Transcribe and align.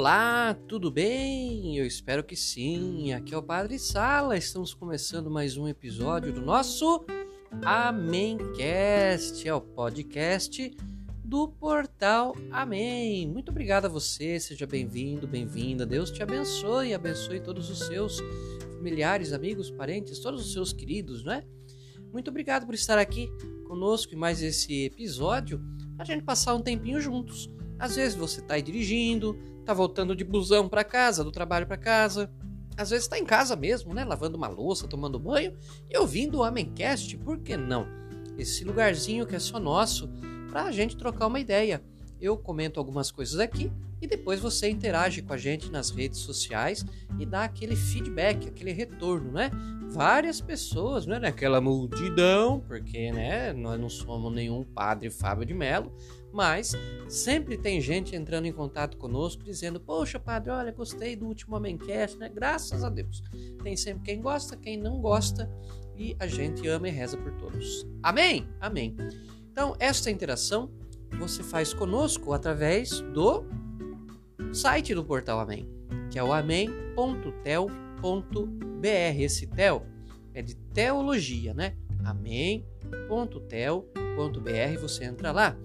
Olá, 0.00 0.54
tudo 0.66 0.90
bem? 0.90 1.76
Eu 1.76 1.84
espero 1.84 2.24
que 2.24 2.34
sim. 2.34 3.12
Aqui 3.12 3.34
é 3.34 3.36
o 3.36 3.42
Padre 3.42 3.78
Sala. 3.78 4.34
Estamos 4.34 4.72
começando 4.72 5.30
mais 5.30 5.58
um 5.58 5.68
episódio 5.68 6.32
do 6.32 6.40
nosso 6.40 7.04
Amémcast, 7.62 9.46
é 9.46 9.52
o 9.52 9.60
podcast 9.60 10.74
do 11.22 11.48
portal 11.48 12.34
Amém. 12.50 13.28
Muito 13.28 13.50
obrigado 13.50 13.84
a 13.84 13.88
você, 13.90 14.40
seja 14.40 14.66
bem-vindo, 14.66 15.28
bem-vinda. 15.28 15.84
Deus 15.84 16.10
te 16.10 16.22
abençoe 16.22 16.94
abençoe 16.94 17.38
todos 17.38 17.68
os 17.68 17.80
seus 17.80 18.20
familiares, 18.78 19.34
amigos, 19.34 19.70
parentes, 19.70 20.18
todos 20.18 20.46
os 20.46 20.54
seus 20.54 20.72
queridos, 20.72 21.22
não 21.22 21.34
é? 21.34 21.44
Muito 22.10 22.30
obrigado 22.30 22.64
por 22.64 22.74
estar 22.74 22.96
aqui 22.96 23.28
conosco 23.66 24.14
em 24.14 24.18
mais 24.18 24.40
esse 24.40 24.86
episódio, 24.86 25.60
a 25.98 26.04
gente 26.06 26.24
passar 26.24 26.54
um 26.54 26.62
tempinho 26.62 27.02
juntos. 27.02 27.50
Às 27.78 27.96
vezes 27.96 28.16
você 28.16 28.40
está 28.40 28.54
aí 28.54 28.62
dirigindo, 28.62 29.38
está 29.60 29.72
voltando 29.72 30.16
de 30.16 30.24
busão 30.24 30.68
para 30.68 30.84
casa, 30.84 31.22
do 31.22 31.30
trabalho 31.30 31.66
para 31.66 31.76
casa. 31.76 32.30
Às 32.76 32.90
vezes 32.90 33.04
está 33.04 33.18
em 33.18 33.24
casa 33.24 33.56
mesmo, 33.56 33.92
né? 33.92 34.04
Lavando 34.04 34.36
uma 34.36 34.48
louça, 34.48 34.88
tomando 34.88 35.18
banho 35.18 35.56
e 35.88 35.96
ouvindo 35.98 36.38
o 36.38 36.42
Amencast, 36.42 37.16
por 37.18 37.38
que 37.38 37.56
não? 37.56 37.86
Esse 38.38 38.64
lugarzinho 38.64 39.26
que 39.26 39.36
é 39.36 39.38
só 39.38 39.58
nosso, 39.60 40.08
para 40.50 40.64
a 40.64 40.72
gente 40.72 40.96
trocar 40.96 41.26
uma 41.26 41.40
ideia. 41.40 41.82
Eu 42.20 42.36
comento 42.36 42.78
algumas 42.78 43.10
coisas 43.10 43.38
aqui 43.38 43.72
e 44.00 44.06
depois 44.06 44.40
você 44.40 44.68
interage 44.68 45.22
com 45.22 45.32
a 45.32 45.36
gente 45.36 45.70
nas 45.70 45.90
redes 45.90 46.20
sociais 46.20 46.84
e 47.18 47.26
dá 47.26 47.44
aquele 47.44 47.76
feedback, 47.76 48.48
aquele 48.48 48.72
retorno, 48.72 49.32
né? 49.32 49.50
Várias 49.90 50.40
pessoas, 50.40 51.04
não 51.04 51.16
é 51.16 51.28
aquela 51.28 51.60
multidão, 51.60 52.60
porque 52.60 53.10
né, 53.10 53.52
nós 53.52 53.78
não 53.78 53.88
somos 53.88 54.32
nenhum 54.32 54.64
padre 54.64 55.10
Fábio 55.10 55.44
de 55.44 55.52
Mello, 55.52 55.92
mas 56.32 56.76
sempre 57.08 57.58
tem 57.58 57.80
gente 57.80 58.14
entrando 58.14 58.46
em 58.46 58.52
contato 58.52 58.96
conosco 58.96 59.42
dizendo: 59.42 59.80
Poxa, 59.80 60.18
padre, 60.18 60.50
olha, 60.50 60.72
gostei 60.72 61.16
do 61.16 61.26
último 61.26 61.56
Amencast, 61.56 62.16
né? 62.18 62.28
Graças 62.28 62.84
a 62.84 62.88
Deus. 62.88 63.22
Tem 63.62 63.76
sempre 63.76 64.04
quem 64.04 64.22
gosta, 64.22 64.56
quem 64.56 64.76
não 64.76 65.00
gosta, 65.00 65.50
e 65.96 66.16
a 66.18 66.26
gente 66.26 66.66
ama 66.68 66.88
e 66.88 66.92
reza 66.92 67.16
por 67.16 67.32
todos. 67.32 67.86
Amém? 68.02 68.48
Amém. 68.60 68.96
Então, 69.50 69.74
esta 69.78 70.10
interação 70.10 70.70
você 71.18 71.42
faz 71.42 71.72
conosco 71.72 72.32
através 72.32 73.00
do 73.00 73.44
site 74.52 74.94
do 74.94 75.04
Portal 75.04 75.40
Amém, 75.40 75.68
que 76.10 76.18
é 76.18 76.24
o 76.24 76.32
amém.tel.br. 76.32 77.68
Esse 79.18 79.46
tel 79.46 79.86
é 80.34 80.42
de 80.42 80.54
teologia, 80.54 81.54
né? 81.54 81.76
amém.tel.br. 82.04 84.80
Você 84.80 85.04
entra 85.04 85.32
lá, 85.32 85.56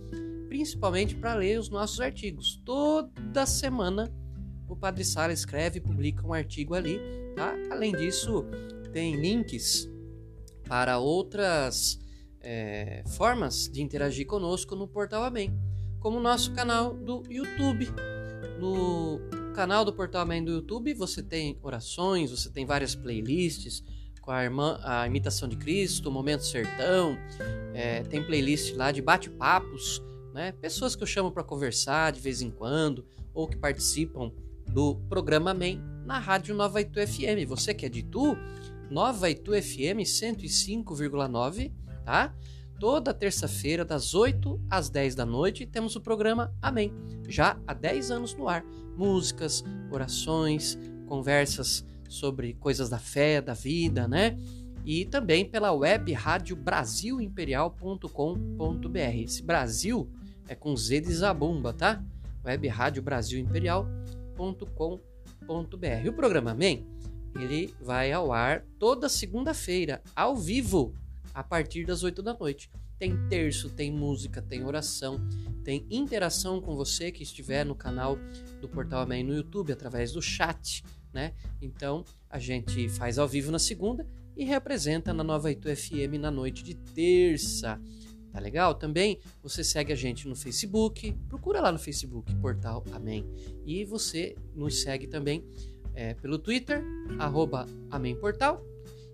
principalmente 0.47 1.15
para 1.15 1.35
ler 1.35 1.59
os 1.59 1.69
nossos 1.69 1.99
artigos. 1.99 2.61
Toda 2.65 3.45
semana 3.45 4.11
o 4.67 4.75
Padre 4.75 5.03
Sala 5.03 5.33
escreve 5.33 5.77
e 5.77 5.81
publica 5.81 6.25
um 6.25 6.33
artigo 6.33 6.73
ali, 6.73 6.99
tá? 7.35 7.53
Além 7.71 7.91
disso, 7.91 8.45
tem 8.91 9.15
links 9.15 9.87
para 10.67 10.97
outras 10.97 11.99
é, 12.45 13.03
formas 13.17 13.67
de 13.67 13.81
interagir 13.81 14.27
conosco 14.27 14.75
no 14.75 14.87
Portal 14.87 15.23
Amém, 15.23 15.53
como 15.99 16.17
o 16.17 16.21
nosso 16.21 16.53
canal 16.53 16.93
do 16.93 17.23
YouTube. 17.29 17.89
No 18.59 19.19
canal 19.53 19.83
do 19.83 19.91
Portal 19.91 20.21
Amém 20.21 20.43
do 20.43 20.51
YouTube 20.51 20.93
você 20.93 21.23
tem 21.23 21.57
orações, 21.61 22.31
você 22.31 22.49
tem 22.49 22.65
várias 22.65 22.93
playlists 22.95 23.83
com 24.21 24.31
a, 24.31 24.43
irmã, 24.43 24.79
a 24.83 25.05
imitação 25.05 25.47
de 25.47 25.55
Cristo, 25.55 26.09
o 26.09 26.11
Momento 26.11 26.43
Sertão, 26.43 27.17
é, 27.73 28.01
tem 28.03 28.23
playlist 28.23 28.75
lá 28.75 28.91
de 28.91 29.01
bate-papos, 29.01 30.01
né? 30.33 30.51
pessoas 30.53 30.95
que 30.95 31.03
eu 31.03 31.07
chamo 31.07 31.31
para 31.31 31.43
conversar 31.43 32.11
de 32.11 32.19
vez 32.19 32.41
em 32.41 32.49
quando 32.49 33.05
ou 33.33 33.47
que 33.47 33.57
participam 33.57 34.31
do 34.67 34.95
programa 35.09 35.51
Amém 35.51 35.79
na 36.05 36.19
Rádio 36.19 36.55
Nova 36.55 36.81
Itu 36.81 36.99
FM. 36.99 37.47
Você 37.47 37.73
que 37.73 37.85
é 37.85 37.89
de 37.89 37.99
Itu, 37.99 38.35
Nova 38.89 39.29
Itu 39.29 39.51
FM 39.51 40.01
105,9 40.01 41.71
tá? 42.05 42.33
Toda 42.79 43.13
terça-feira, 43.13 43.83
das 43.83 44.13
8 44.13 44.61
às 44.69 44.89
10 44.89 45.15
da 45.15 45.25
noite, 45.25 45.65
temos 45.65 45.95
o 45.95 46.01
programa 46.01 46.53
Amém, 46.61 46.93
já 47.27 47.57
há 47.65 47.73
10 47.73 48.11
anos 48.11 48.35
no 48.35 48.47
ar. 48.47 48.63
Músicas, 48.97 49.63
orações, 49.91 50.77
conversas 51.07 51.83
sobre 52.07 52.53
coisas 52.53 52.89
da 52.89 52.99
fé, 52.99 53.41
da 53.41 53.53
vida, 53.53 54.07
né? 54.07 54.37
E 54.85 55.05
também 55.05 55.43
pela 55.43 55.71
web 55.71 56.13
rádio 56.13 56.55
brasilimperial.com.br. 56.55 59.23
Esse 59.23 59.41
Brasil 59.41 60.07
é 60.47 60.53
com 60.53 60.75
Z 60.75 61.01
de 61.01 61.11
Zabumba, 61.13 61.73
tá? 61.73 62.03
Web 62.45 62.67
rádio. 62.67 63.01
O 63.01 63.05
programa 66.13 66.51
Amém, 66.51 66.85
ele 67.35 67.73
vai 67.81 68.11
ao 68.11 68.31
ar 68.31 68.63
toda 68.77 69.09
segunda-feira, 69.09 70.03
ao 70.15 70.35
vivo, 70.35 70.93
a 71.35 71.43
partir 71.43 71.85
das 71.85 72.01
8 72.01 72.23
da 72.23 72.33
noite. 72.33 72.71
Tem 72.97 73.27
terço, 73.27 73.69
tem 73.69 73.91
música, 73.91 74.41
tem 74.41 74.63
oração, 74.63 75.19
tem 75.65 75.85
interação 75.91 76.61
com 76.61 76.77
você 76.77 77.11
que 77.11 77.23
estiver 77.23 77.65
no 77.65 77.75
canal 77.75 78.17
do 78.61 78.69
Portal 78.69 79.01
Amém 79.01 79.21
no 79.21 79.35
YouTube 79.35 79.73
através 79.73 80.13
do 80.13 80.21
chat, 80.21 80.81
né? 81.13 81.33
Então 81.61 82.05
a 82.29 82.39
gente 82.39 82.87
faz 82.87 83.19
ao 83.19 83.27
vivo 83.27 83.51
na 83.51 83.59
segunda 83.59 84.07
e 84.35 84.45
representa 84.45 85.13
na 85.13 85.25
Nova 85.25 85.51
Itu 85.51 85.67
FM 85.75 86.17
na 86.19 86.31
noite 86.31 86.63
de 86.63 86.73
terça. 86.73 87.81
Tá 88.31 88.39
legal? 88.39 88.73
Também 88.73 89.19
você 89.43 89.61
segue 89.61 89.91
a 89.91 89.95
gente 89.95 90.27
no 90.27 90.35
Facebook, 90.35 91.11
procura 91.27 91.59
lá 91.59 91.71
no 91.71 91.79
Facebook, 91.79 92.33
Portal 92.35 92.81
Amém. 92.93 93.25
E 93.65 93.83
você 93.83 94.37
nos 94.53 94.81
segue 94.81 95.05
também 95.05 95.43
é, 95.93 96.13
pelo 96.13 96.39
Twitter, 96.39 96.81
arroba 97.19 97.67
Amém 97.91 98.15
Portal 98.15 98.63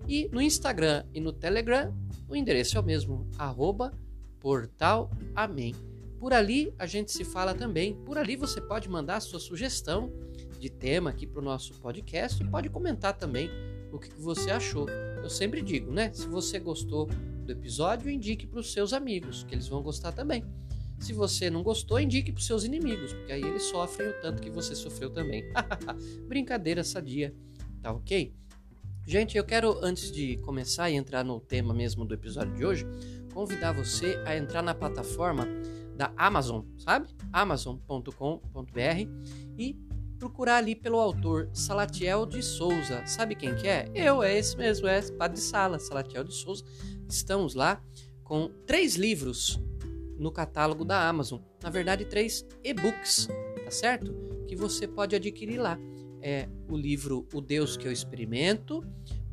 e 0.08 0.28
no 0.32 0.42
Instagram 0.42 1.06
e 1.14 1.20
no 1.20 1.32
Telegram, 1.32 1.94
o 2.32 2.36
endereço 2.36 2.78
é 2.78 2.80
o 2.80 2.84
mesmo, 2.84 3.30
arroba 3.38 3.94
portal 4.40 5.12
amém. 5.36 5.76
Por 6.18 6.34
ali 6.34 6.74
a 6.80 6.86
gente 6.86 7.12
se 7.12 7.26
fala 7.26 7.54
também. 7.54 7.94
Por 8.06 8.18
ali 8.18 8.36
você 8.36 8.62
pode 8.62 8.88
mandar 8.88 9.18
a 9.18 9.20
sua 9.20 9.40
sugestão 9.40 10.12
de 10.60 10.70
tema 10.70 11.10
aqui 11.10 11.28
para 11.28 11.42
o 11.42 11.44
nosso 11.44 11.74
podcast 11.76 12.42
e 12.42 12.48
pode 12.48 12.70
comentar 12.70 13.18
também 13.18 13.50
o 13.92 14.00
que 14.00 14.14
você 14.18 14.50
achou. 14.50 14.88
Eu 14.90 15.30
sempre 15.30 15.62
digo, 15.62 15.92
né? 15.92 16.12
Se 16.14 16.28
você 16.28 16.60
gostou 16.60 17.08
do 17.44 17.52
episódio, 17.52 18.10
indique 18.10 18.48
para 18.48 18.60
os 18.60 18.72
seus 18.72 18.94
amigos, 18.94 19.44
que 19.44 19.54
eles 19.54 19.68
vão 19.68 19.82
gostar 19.82 20.12
também. 20.12 20.46
Se 21.00 21.14
você 21.14 21.50
não 21.50 21.64
gostou, 21.64 22.00
indique 22.00 22.32
para 22.32 22.40
os 22.40 22.46
seus 22.46 22.64
inimigos, 22.64 23.12
porque 23.12 23.34
aí 23.34 23.42
eles 23.42 23.64
sofrem 23.64 24.10
o 24.10 24.22
tanto 24.22 24.42
que 24.42 24.50
você 24.52 24.76
sofreu 24.76 25.10
também. 25.10 25.44
Brincadeira 26.30 26.84
sadia, 26.84 27.36
tá 27.82 27.92
ok? 27.92 28.34
Gente, 29.06 29.36
eu 29.36 29.44
quero, 29.44 29.84
antes 29.84 30.12
de 30.12 30.38
começar 30.38 30.90
e 30.90 30.96
entrar 30.96 31.24
no 31.24 31.40
tema 31.40 31.74
mesmo 31.74 32.06
do 32.06 32.14
episódio 32.14 32.54
de 32.54 32.64
hoje, 32.64 32.86
convidar 33.34 33.72
você 33.72 34.22
a 34.26 34.38
entrar 34.38 34.62
na 34.62 34.76
plataforma 34.76 35.48
da 35.96 36.14
Amazon, 36.16 36.64
sabe? 36.78 37.10
amazon.com.br 37.34 38.12
e 39.58 39.74
procurar 40.20 40.58
ali 40.58 40.76
pelo 40.76 41.00
autor 41.00 41.50
Salatiel 41.52 42.28
de 42.28 42.44
Souza. 42.44 43.06
Sabe 43.08 43.36
quem 43.36 43.56
que 43.56 43.68
é? 43.68 43.90
Eu, 43.96 44.22
é 44.22 44.38
esse 44.38 44.56
mesmo, 44.56 44.88
é 44.88 45.02
Padre 45.14 45.40
Sala, 45.40 45.80
Salatiel 45.80 46.24
de 46.24 46.34
Souza. 46.34 46.64
Estamos 47.10 47.56
lá 47.56 47.84
com 48.24 48.50
três 48.68 48.96
livros 48.96 49.60
no 50.18 50.32
catálogo 50.32 50.86
da 50.86 51.10
Amazon. 51.10 51.42
Na 51.62 51.72
verdade, 51.72 52.06
três 52.06 52.46
e-books, 52.64 53.28
tá 53.66 53.72
certo? 53.72 54.14
Que 54.48 54.56
você 54.56 54.88
pode 54.88 55.16
adquirir 55.16 55.58
lá 55.58 55.78
é 56.22 56.48
o 56.70 56.78
livro 56.78 57.28
O 57.34 57.42
Deus 57.42 57.76
que 57.76 57.88
eu 57.88 57.92
experimento, 57.92 58.84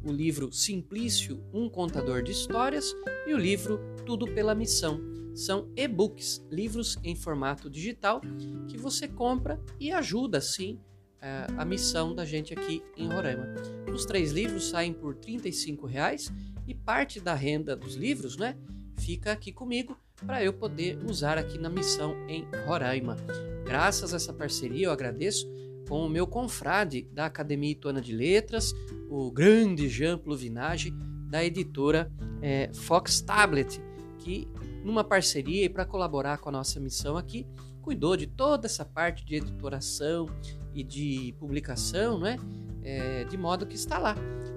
o 0.03 0.13
livro 0.13 0.53
Simplício, 0.53 1.43
um 1.53 1.69
contador 1.69 2.23
de 2.23 2.33
histórias 2.33 2.95
e 3.27 3.35
o 3.35 3.39
livro 3.39 3.81
Tudo 4.07 4.27
pela 4.27 4.55
Missão. 4.55 5.01
São 5.35 5.71
e-books, 5.77 6.45
livros 6.51 6.99
em 7.05 7.15
formato 7.15 7.71
digital 7.71 8.21
que 8.69 8.77
você 8.77 9.07
compra 9.07 9.61
e 9.79 9.93
ajuda 9.93 10.41
sim 10.41 10.81
é, 11.21 11.47
a 11.57 11.65
missão 11.65 12.15
da 12.15 12.25
gente 12.25 12.53
aqui 12.53 12.83
em 12.97 13.09
Roraima. 13.09 13.47
Os 13.93 14.05
três 14.05 14.33
livros 14.33 14.69
saem 14.69 14.93
por 14.93 15.15
R$ 15.15 15.39
reais 15.87 16.33
e 16.67 16.75
parte 16.75 17.21
da 17.21 17.35
renda 17.35 17.75
dos 17.75 17.95
livros, 17.95 18.37
né, 18.37 18.57
fica 18.99 19.33
aqui 19.33 19.53
comigo 19.53 19.97
para 20.27 20.43
eu 20.43 20.53
poder 20.53 20.99
usar 21.09 21.39
aqui 21.39 21.59
na 21.59 21.69
missão 21.69 22.15
em 22.29 22.45
Roraima. 22.67 23.17
Graças 23.65 24.13
a 24.13 24.17
essa 24.17 24.33
parceria, 24.33 24.87
eu 24.87 24.93
agradeço 24.93 25.47
com 25.89 26.05
o 26.05 26.09
meu 26.09 26.27
confrade 26.27 27.09
da 27.13 27.27
Academia 27.27 27.73
Ituana 27.73 28.01
de 28.01 28.13
Letras, 28.13 28.75
o 29.09 29.31
grande 29.31 29.89
Jean 29.89 30.19
Pluvinage, 30.19 30.93
da 31.29 31.45
editora 31.45 32.13
é, 32.43 32.71
Fox 32.75 33.21
Tablet, 33.21 33.81
que 34.19 34.47
numa 34.85 35.03
parceria 35.03 35.65
e 35.65 35.69
para 35.69 35.85
colaborar 35.85 36.39
com 36.39 36.51
a 36.51 36.53
nossa 36.53 36.79
missão 36.79 37.17
aqui, 37.17 37.47
cuidou 37.83 38.17
de 38.17 38.27
toda 38.27 38.67
essa 38.67 38.85
parte 38.85 39.25
de 39.25 39.37
editoração 39.37 40.27
e 40.75 40.83
de 40.83 41.35
publicação, 41.39 42.19
né? 42.21 42.37
É, 42.83 43.25
de 43.25 43.37
modo 43.37 43.67
que 43.67 43.75
está 43.75 43.99
lá. 43.99 44.15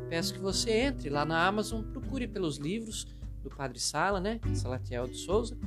Peço 0.10 0.33
que 0.33 0.39
você 0.39 0.72
entre 0.72 1.10
lá 1.10 1.25
na 1.25 1.45
Amazon, 1.45 1.83
procure 1.83 2.28
pelos 2.28 2.57
livros 2.57 3.07
do 3.42 3.50
Padre 3.50 3.80
Sala, 3.80 4.19
né? 4.19 4.39
Salatiel 4.54 5.07
de 5.07 5.18
Souza, 5.18 5.57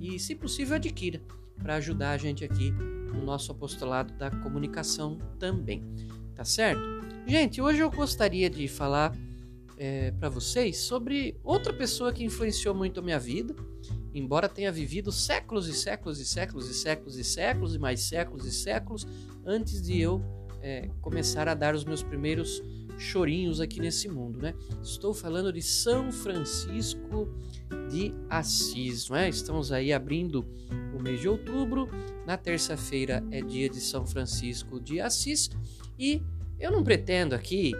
e 0.00 0.18
se 0.18 0.34
possível 0.34 0.76
adquira 0.76 1.20
para 1.62 1.76
ajudar 1.76 2.12
a 2.12 2.18
gente 2.18 2.44
aqui 2.44 2.72
no 3.12 3.24
nosso 3.24 3.52
apostolado 3.52 4.12
da 4.14 4.30
comunicação 4.30 5.18
também. 5.38 5.84
Tá 6.34 6.44
certo? 6.44 6.80
Gente, 7.26 7.60
hoje 7.60 7.80
eu 7.80 7.90
gostaria 7.90 8.48
de 8.48 8.66
falar 8.66 9.14
é, 9.76 10.10
para 10.10 10.28
vocês 10.28 10.78
sobre 10.78 11.38
outra 11.42 11.72
pessoa 11.72 12.12
que 12.12 12.24
influenciou 12.24 12.74
muito 12.74 13.00
a 13.00 13.02
minha 13.02 13.18
vida, 13.18 13.54
embora 14.12 14.48
tenha 14.48 14.70
vivido 14.70 15.10
séculos 15.10 15.68
e 15.68 15.74
séculos 15.74 16.20
e 16.20 16.24
séculos 16.24 16.68
e 16.68 16.74
séculos 16.74 17.16
e 17.16 17.24
séculos 17.24 17.74
e 17.74 17.78
mais 17.78 18.00
séculos 18.00 18.44
e 18.44 18.52
séculos 18.52 19.06
antes 19.44 19.80
de 19.80 19.98
eu 20.00 20.22
é, 20.62 20.90
começar 21.00 21.48
a 21.48 21.54
dar 21.54 21.74
os 21.74 21.84
meus 21.84 22.02
primeiros 22.02 22.62
chorinhos 23.00 23.60
aqui 23.60 23.80
nesse 23.80 24.08
mundo, 24.08 24.38
né? 24.40 24.54
Estou 24.82 25.14
falando 25.14 25.52
de 25.52 25.62
São 25.62 26.12
Francisco 26.12 27.32
de 27.90 28.14
Assis, 28.28 29.08
não 29.08 29.16
é? 29.16 29.28
Estamos 29.28 29.72
aí 29.72 29.92
abrindo 29.92 30.46
o 30.94 31.02
mês 31.02 31.20
de 31.20 31.28
outubro. 31.28 31.88
Na 32.26 32.36
terça-feira 32.36 33.24
é 33.30 33.40
dia 33.40 33.68
de 33.68 33.80
São 33.80 34.06
Francisco 34.06 34.78
de 34.78 35.00
Assis 35.00 35.50
e 35.98 36.22
eu 36.58 36.70
não 36.70 36.84
pretendo 36.84 37.34
aqui 37.34 37.72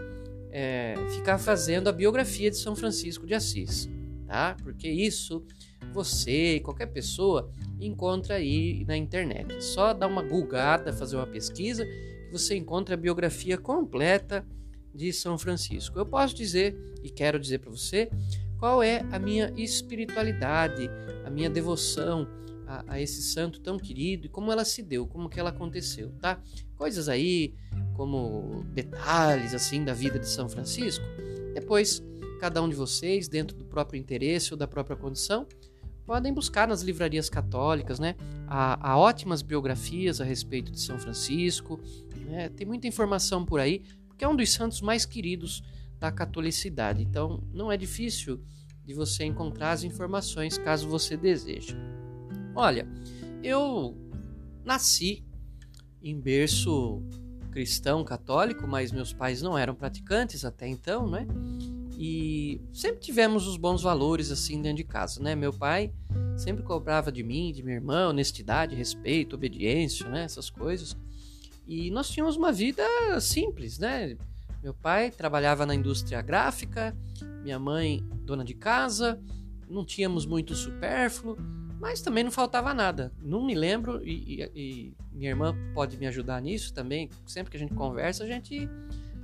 é, 0.50 0.94
ficar 1.14 1.38
fazendo 1.38 1.88
a 1.88 1.92
biografia 1.92 2.50
de 2.50 2.56
São 2.56 2.74
Francisco 2.74 3.26
de 3.26 3.34
Assis, 3.34 3.88
tá? 4.26 4.56
Porque 4.62 4.88
isso 4.88 5.44
você 5.92 6.56
e 6.56 6.60
qualquer 6.60 6.86
pessoa 6.86 7.50
encontra 7.78 8.36
aí 8.36 8.84
na 8.86 8.96
internet. 8.96 9.62
Só 9.62 9.92
dá 9.92 10.06
uma 10.06 10.22
gulgada, 10.22 10.92
fazer 10.92 11.16
uma 11.16 11.26
pesquisa 11.26 11.84
que 11.84 12.32
você 12.32 12.56
encontra 12.56 12.94
a 12.94 12.98
biografia 12.98 13.58
completa 13.58 14.46
de 14.94 15.12
São 15.12 15.38
Francisco. 15.38 15.98
Eu 15.98 16.06
posso 16.06 16.34
dizer 16.34 16.76
e 17.02 17.10
quero 17.10 17.38
dizer 17.38 17.58
para 17.58 17.70
você 17.70 18.10
qual 18.58 18.82
é 18.82 19.04
a 19.10 19.18
minha 19.18 19.52
espiritualidade, 19.56 20.90
a 21.24 21.30
minha 21.30 21.48
devoção 21.48 22.28
a, 22.66 22.84
a, 22.86 23.00
esse 23.00 23.22
santo 23.22 23.60
tão 23.60 23.78
querido 23.78 24.26
e 24.26 24.28
como 24.28 24.52
ela 24.52 24.64
se 24.64 24.82
deu, 24.82 25.06
como 25.06 25.28
que 25.28 25.40
ela 25.40 25.50
aconteceu, 25.50 26.12
tá? 26.20 26.40
Coisas 26.76 27.08
aí 27.08 27.54
como 27.94 28.64
detalhes 28.72 29.54
assim 29.54 29.84
da 29.84 29.92
vida 29.92 30.18
de 30.18 30.28
São 30.28 30.48
Francisco. 30.48 31.04
Depois, 31.52 32.02
cada 32.38 32.62
um 32.62 32.68
de 32.68 32.76
vocês, 32.76 33.28
dentro 33.28 33.56
do 33.56 33.64
próprio 33.64 33.98
interesse 33.98 34.52
ou 34.52 34.58
da 34.58 34.68
própria 34.68 34.96
condição, 34.96 35.46
podem 36.06 36.32
buscar 36.32 36.66
nas 36.68 36.82
livrarias 36.82 37.28
católicas, 37.28 37.98
né? 37.98 38.14
Há, 38.46 38.90
há 38.90 38.98
ótimas 38.98 39.42
biografias 39.42 40.20
a 40.20 40.24
respeito 40.24 40.70
de 40.70 40.80
São 40.80 40.98
Francisco, 40.98 41.80
né? 42.26 42.48
tem 42.48 42.66
muita 42.66 42.86
informação 42.86 43.44
por 43.44 43.60
aí 43.60 43.82
que 44.20 44.24
é 44.26 44.28
um 44.28 44.36
dos 44.36 44.52
santos 44.52 44.82
mais 44.82 45.06
queridos 45.06 45.62
da 45.98 46.12
catolicidade. 46.12 47.02
Então, 47.02 47.42
não 47.54 47.72
é 47.72 47.76
difícil 47.78 48.38
de 48.84 48.92
você 48.92 49.24
encontrar 49.24 49.70
as 49.70 49.82
informações 49.82 50.58
caso 50.58 50.86
você 50.86 51.16
deseje. 51.16 51.74
Olha, 52.54 52.86
eu 53.42 53.96
nasci 54.62 55.24
em 56.02 56.20
berço 56.20 57.02
cristão 57.50 58.04
católico, 58.04 58.66
mas 58.68 58.92
meus 58.92 59.10
pais 59.10 59.40
não 59.40 59.56
eram 59.56 59.74
praticantes 59.74 60.44
até 60.44 60.68
então, 60.68 61.08
né? 61.08 61.26
E 61.98 62.60
sempre 62.74 63.00
tivemos 63.00 63.46
os 63.46 63.56
bons 63.56 63.82
valores 63.82 64.30
assim 64.30 64.60
dentro 64.60 64.76
de 64.76 64.84
casa, 64.84 65.22
né? 65.22 65.34
Meu 65.34 65.50
pai 65.52 65.94
sempre 66.36 66.62
cobrava 66.62 67.10
de 67.10 67.22
mim, 67.22 67.54
de 67.54 67.62
minha 67.62 67.76
irmã, 67.76 68.08
honestidade, 68.08 68.74
respeito, 68.74 69.34
obediência, 69.34 70.06
né? 70.10 70.24
Essas 70.24 70.50
coisas. 70.50 70.94
E 71.70 71.88
nós 71.88 72.10
tínhamos 72.10 72.34
uma 72.34 72.50
vida 72.50 72.84
simples, 73.20 73.78
né? 73.78 74.16
Meu 74.60 74.74
pai 74.74 75.08
trabalhava 75.08 75.64
na 75.64 75.72
indústria 75.72 76.20
gráfica, 76.20 76.96
minha 77.44 77.60
mãe 77.60 78.04
dona 78.24 78.44
de 78.44 78.54
casa, 78.54 79.22
não 79.68 79.84
tínhamos 79.84 80.26
muito 80.26 80.52
supérfluo, 80.56 81.36
mas 81.80 82.02
também 82.02 82.24
não 82.24 82.30
faltava 82.32 82.74
nada. 82.74 83.12
Não 83.22 83.46
me 83.46 83.54
lembro, 83.54 84.04
e, 84.04 84.42
e, 84.42 84.50
e, 84.52 84.94
minha 85.12 85.30
irmã 85.30 85.54
pode 85.72 85.96
me 85.96 86.08
ajudar 86.08 86.42
nisso 86.42 86.74
também. 86.74 87.08
Sempre 87.24 87.52
que 87.52 87.56
a 87.56 87.60
gente 87.60 87.72
conversa, 87.72 88.24
a 88.24 88.26
gente, 88.26 88.68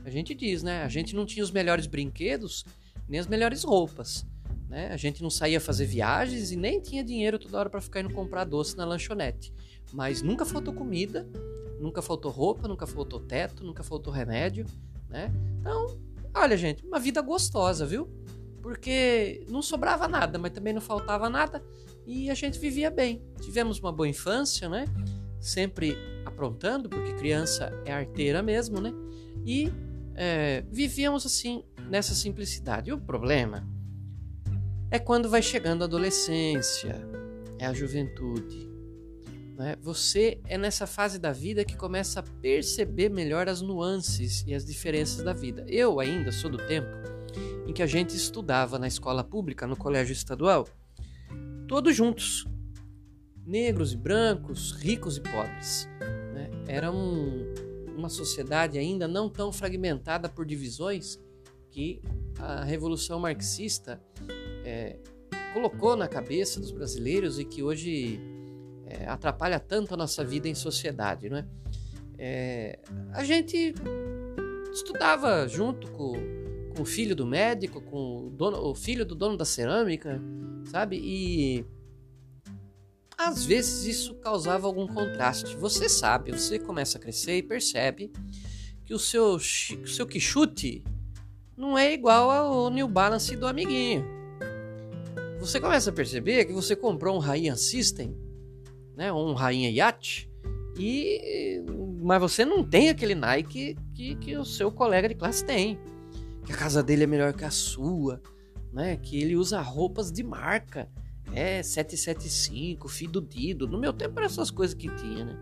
a 0.05 0.11
gente 0.11 0.33
diz, 0.33 0.63
né? 0.63 0.85
A 0.85 0.89
gente 0.89 1.17
não 1.17 1.27
tinha 1.27 1.43
os 1.43 1.51
melhores 1.51 1.89
brinquedos, 1.89 2.65
nem 3.09 3.19
as 3.19 3.27
melhores 3.27 3.65
roupas. 3.65 4.25
Né? 4.69 4.87
A 4.93 4.97
gente 4.97 5.21
não 5.21 5.31
saía 5.31 5.61
fazer 5.61 5.87
viagens 5.87 6.53
e 6.53 6.57
nem 6.57 6.81
tinha 6.81 7.03
dinheiro 7.03 7.41
toda 7.41 7.59
hora 7.59 7.69
para 7.69 7.81
ficar 7.81 8.03
indo 8.03 8.15
comprar 8.15 8.45
doce 8.45 8.77
na 8.77 8.85
lanchonete. 8.85 9.53
Mas 9.93 10.23
nunca 10.23 10.45
faltou 10.45 10.73
comida 10.73 11.29
Nunca 11.79 12.01
faltou 12.01 12.31
roupa, 12.31 12.67
nunca 12.67 12.87
faltou 12.87 13.21
teto, 13.21 13.65
nunca 13.65 13.83
faltou 13.83 14.13
remédio, 14.13 14.67
né? 15.09 15.33
Então, 15.61 15.99
olha, 16.35 16.57
gente, 16.57 16.85
uma 16.87 16.99
vida 16.99 17.21
gostosa, 17.21 17.85
viu? 17.85 18.09
Porque 18.63 19.45
não 19.49 19.63
sobrava 19.63 20.09
nada, 20.09 20.39
mas 20.39 20.53
também 20.53 20.73
não 20.73 20.81
faltava 20.81 21.29
nada 21.31 21.63
e 22.07 22.31
a 22.31 22.35
gente 22.35 22.59
vivia 22.59 22.91
bem. 22.91 23.23
Tivemos 23.41 23.79
uma 23.79 23.93
boa 23.93 24.09
infância, 24.09 24.69
né? 24.69 24.87
Sempre 25.41 25.97
aprontando, 26.25 26.89
porque 26.89 27.13
criança 27.15 27.73
é 27.85 27.93
arteira 27.93 28.43
mesmo, 28.43 28.81
né? 28.81 28.93
E 29.45 29.71
é, 30.15 30.65
vivíamos 30.71 31.27
assim, 31.27 31.65
nessa 31.89 32.15
simplicidade. 32.15 32.91
E 32.91 32.93
o 32.93 32.99
problema 32.99 33.67
é 34.91 34.99
quando 34.99 35.29
vai 35.29 35.43
chegando 35.43 35.83
a 35.83 35.85
adolescência, 35.85 36.97
é 37.59 37.67
a 37.67 37.73
juventude. 37.73 38.76
Né? 39.57 39.75
Você 39.81 40.39
é 40.47 40.59
nessa 40.59 40.87
fase 40.87 41.19
da 41.19 41.33
vida 41.33 41.65
que 41.65 41.77
começa 41.77 42.21
a 42.21 42.23
perceber 42.23 43.09
melhor 43.09 43.49
as 43.49 43.63
nuances 43.63 44.45
e 44.47 44.55
as 44.55 44.67
diferenças 44.67 45.25
da 45.25 45.33
vida. 45.33 45.65
Eu 45.67 45.99
ainda 45.99 46.31
sou 46.31 46.51
do 46.51 46.59
tempo 46.59 46.89
em 47.67 47.73
que 47.73 47.83
a 47.83 47.87
gente 47.87 48.15
estudava 48.15 48.79
na 48.79 48.87
escola 48.87 49.25
pública, 49.25 49.67
no 49.67 49.75
colégio 49.75 50.13
estadual, 50.13 50.69
todos 51.67 51.97
juntos, 51.97 52.47
negros 53.47 53.95
e 53.95 53.97
brancos, 53.97 54.73
ricos 54.73 55.17
e 55.17 55.21
pobres. 55.23 55.89
Né? 56.35 56.51
Era 56.69 56.93
um, 56.93 57.55
uma 57.97 58.11
sociedade 58.11 58.79
ainda 58.79 59.09
não 59.09 59.29
tão 59.29 59.51
fragmentada 59.51 60.29
por 60.29 60.45
divisões 60.45 61.19
que 61.71 62.03
a 62.39 62.63
Revolução 62.63 63.19
Marxista 63.19 64.01
é, 64.65 64.99
colocou 65.55 65.97
na 65.97 66.07
cabeça 66.07 66.61
dos 66.61 66.71
brasileiros 66.71 67.39
e 67.39 67.45
que 67.45 67.63
hoje 67.63 68.36
é, 69.01 69.07
atrapalha 69.07 69.61
tanto 69.61 69.95
a 69.95 69.97
nossa 69.97 70.25
vida 70.25 70.49
em 70.49 70.55
sociedade, 70.55 71.29
não 71.29 71.39
é? 71.39 71.47
é 72.19 72.79
a 73.13 73.25
gente 73.25 73.75
estudava 74.73 75.47
junto 75.49 75.91
com, 75.93 76.13
com, 76.75 76.83
o 76.83 76.85
filho 76.85 77.15
do 77.15 77.27
médico, 77.27 77.81
com 77.81 78.27
o, 78.27 78.31
dono, 78.31 78.59
o 78.59 78.75
filho 78.75 79.05
do 79.05 79.15
dono 79.15 79.37
da 79.37 79.45
cerâmica, 79.45 80.21
sabe? 80.71 81.01
E 81.03 81.65
às 83.17 83.45
vezes 83.45 83.87
isso 83.87 84.15
causava 84.17 84.67
algum 84.67 84.87
contraste. 84.87 85.57
Você 85.57 85.89
sabe, 85.89 86.33
você 86.33 86.59
começa 86.59 86.99
a 86.99 87.01
crescer 87.01 87.39
e 87.39 87.43
percebe 87.43 88.13
que 88.85 88.95
o 88.95 88.99
seu, 88.99 89.35
o 89.35 89.41
seu 89.41 90.07
não 91.57 91.79
é 91.79 91.93
igual 91.93 92.31
ao 92.31 92.71
New 92.71 92.87
Balance 92.87 93.35
do 93.35 93.47
amiguinho. 93.47 94.05
Você 95.41 95.59
começa 95.61 95.91
a 95.91 95.93
perceber 95.93 96.45
que 96.45 96.53
você 96.53 96.77
comprou 96.77 97.17
um 97.17 97.19
Ryan 97.19 97.57
System 97.57 98.26
né, 98.97 99.13
um 99.13 99.35
rainha 99.35 99.71
iate, 99.71 100.31
e 100.79 101.63
mas 102.03 102.21
você 102.21 102.45
não 102.45 102.63
tem 102.63 102.89
aquele 102.89 103.15
Nike 103.15 103.77
que, 103.95 104.15
que 104.17 104.37
o 104.37 104.45
seu 104.45 104.71
colega 104.71 105.09
de 105.09 105.15
classe 105.15 105.45
tem, 105.45 105.79
que 106.45 106.53
a 106.53 106.57
casa 106.57 106.83
dele 106.83 107.05
é 107.05 107.07
melhor 107.07 107.33
que 107.33 107.45
a 107.45 107.51
sua, 107.51 108.21
né, 108.73 108.97
que 108.97 109.21
ele 109.21 109.37
usa 109.37 109.61
roupas 109.61 110.13
de 110.13 110.23
marca, 110.23 110.89
é 111.33 111.63
775, 111.63 112.89
do 113.09 113.21
Dido. 113.21 113.67
No 113.67 113.79
meu 113.79 113.93
tempo 113.93 114.19
eram 114.19 114.27
essas 114.27 114.51
coisas 114.51 114.75
que 114.75 114.89
tinha, 114.95 115.25
né? 115.25 115.37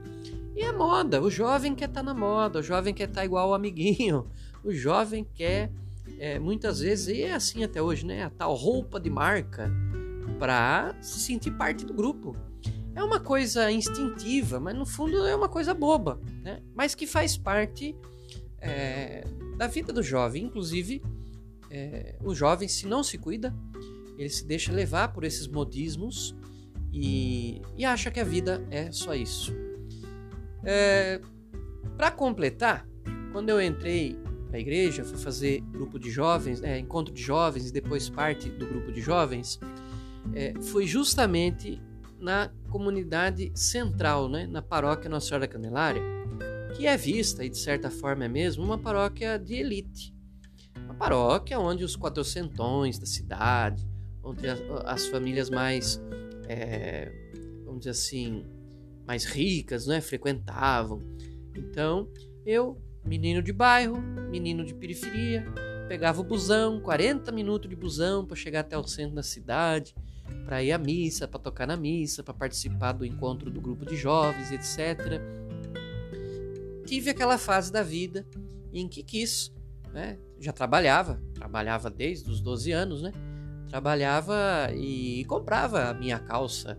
E 0.56 0.62
é 0.62 0.72
moda, 0.72 1.20
o 1.20 1.30
jovem 1.30 1.74
quer 1.74 1.88
estar 1.88 2.00
tá 2.00 2.02
na 2.02 2.14
moda, 2.14 2.60
o 2.60 2.62
jovem 2.62 2.94
quer 2.94 3.08
estar 3.08 3.20
tá 3.20 3.24
igual 3.24 3.50
o 3.50 3.54
amiguinho, 3.54 4.26
o 4.64 4.72
jovem 4.72 5.26
quer 5.34 5.70
é, 6.18 6.38
muitas 6.38 6.80
vezes, 6.80 7.08
e 7.08 7.22
é 7.22 7.34
assim 7.34 7.64
até 7.64 7.82
hoje, 7.82 8.06
né? 8.06 8.24
A 8.24 8.30
tal 8.30 8.54
roupa 8.54 8.98
de 8.98 9.10
marca 9.10 9.70
para 10.38 10.94
se 11.02 11.20
sentir 11.20 11.50
parte 11.50 11.84
do 11.84 11.92
grupo 11.92 12.34
é 12.94 13.02
uma 13.02 13.18
coisa 13.18 13.70
instintiva, 13.70 14.60
mas 14.60 14.74
no 14.74 14.86
fundo 14.86 15.26
é 15.26 15.34
uma 15.34 15.48
coisa 15.48 15.74
boba, 15.74 16.20
né? 16.42 16.62
mas 16.74 16.94
que 16.94 17.06
faz 17.06 17.36
parte 17.36 17.96
é, 18.58 19.24
da 19.56 19.66
vida 19.66 19.92
do 19.92 20.02
jovem. 20.02 20.44
Inclusive, 20.44 21.02
é, 21.70 22.16
o 22.22 22.34
jovem, 22.34 22.68
se 22.68 22.86
não 22.86 23.02
se 23.02 23.18
cuida, 23.18 23.54
ele 24.16 24.28
se 24.28 24.46
deixa 24.46 24.72
levar 24.72 25.12
por 25.12 25.24
esses 25.24 25.48
modismos 25.48 26.34
e, 26.92 27.60
e 27.76 27.84
acha 27.84 28.10
que 28.10 28.20
a 28.20 28.24
vida 28.24 28.64
é 28.70 28.92
só 28.92 29.14
isso. 29.14 29.52
É, 30.64 31.20
Para 31.96 32.12
completar, 32.12 32.86
quando 33.32 33.50
eu 33.50 33.60
entrei 33.60 34.16
para 34.46 34.58
a 34.58 34.60
igreja, 34.60 35.04
fui 35.04 35.18
fazer 35.18 35.60
grupo 35.62 35.98
de 35.98 36.10
jovens, 36.10 36.62
é, 36.62 36.78
encontro 36.78 37.12
de 37.12 37.20
jovens 37.20 37.70
e 37.70 37.72
depois 37.72 38.08
parte 38.08 38.48
do 38.48 38.66
grupo 38.66 38.92
de 38.92 39.00
jovens, 39.00 39.58
é, 40.32 40.54
foi 40.62 40.86
justamente 40.86 41.82
na 42.24 42.50
comunidade 42.70 43.52
central, 43.54 44.30
né, 44.30 44.46
na 44.46 44.62
paróquia 44.62 45.10
Nossa 45.10 45.26
Senhora 45.26 45.46
da 45.46 45.52
Candelária, 45.52 46.02
que 46.74 46.86
é 46.86 46.96
vista, 46.96 47.44
e 47.44 47.50
de 47.50 47.58
certa 47.58 47.90
forma 47.90 48.24
é 48.24 48.28
mesmo, 48.28 48.64
uma 48.64 48.78
paróquia 48.78 49.38
de 49.38 49.56
elite. 49.56 50.14
Uma 50.74 50.94
paróquia 50.94 51.58
onde 51.58 51.84
os 51.84 51.96
quatrocentões 51.96 52.98
da 52.98 53.04
cidade, 53.04 53.86
onde 54.22 54.48
as, 54.48 54.58
as 54.86 55.06
famílias 55.06 55.50
mais, 55.50 56.02
é, 56.48 57.12
vamos 57.62 57.80
dizer 57.80 57.90
assim, 57.90 58.46
mais 59.06 59.26
ricas, 59.26 59.86
né, 59.86 60.00
frequentavam. 60.00 61.02
Então, 61.54 62.08
eu, 62.46 62.80
menino 63.04 63.42
de 63.42 63.52
bairro, 63.52 64.00
menino 64.30 64.64
de 64.64 64.74
periferia, 64.74 65.44
pegava 65.88 66.22
o 66.22 66.24
busão, 66.24 66.80
40 66.80 67.30
minutos 67.30 67.68
de 67.68 67.76
busão 67.76 68.24
para 68.24 68.34
chegar 68.34 68.60
até 68.60 68.78
o 68.78 68.84
centro 68.84 69.14
da 69.14 69.22
cidade, 69.22 69.94
para 70.44 70.62
ir 70.62 70.72
à 70.72 70.78
missa, 70.78 71.26
para 71.26 71.40
tocar 71.40 71.66
na 71.66 71.76
missa, 71.76 72.22
para 72.22 72.34
participar 72.34 72.92
do 72.92 73.04
encontro 73.04 73.50
do 73.50 73.60
grupo 73.60 73.84
de 73.84 73.96
jovens, 73.96 74.50
etc. 74.52 75.20
Tive 76.86 77.10
aquela 77.10 77.38
fase 77.38 77.72
da 77.72 77.82
vida 77.82 78.26
em 78.72 78.88
que 78.88 79.02
quis, 79.02 79.52
né? 79.92 80.18
Já 80.38 80.52
trabalhava, 80.52 81.22
trabalhava 81.34 81.88
desde 81.88 82.30
os 82.30 82.40
12 82.40 82.72
anos, 82.72 83.02
né? 83.02 83.12
Trabalhava 83.68 84.70
e 84.74 85.24
comprava 85.24 85.90
a 85.90 85.94
minha 85.94 86.18
calça 86.18 86.78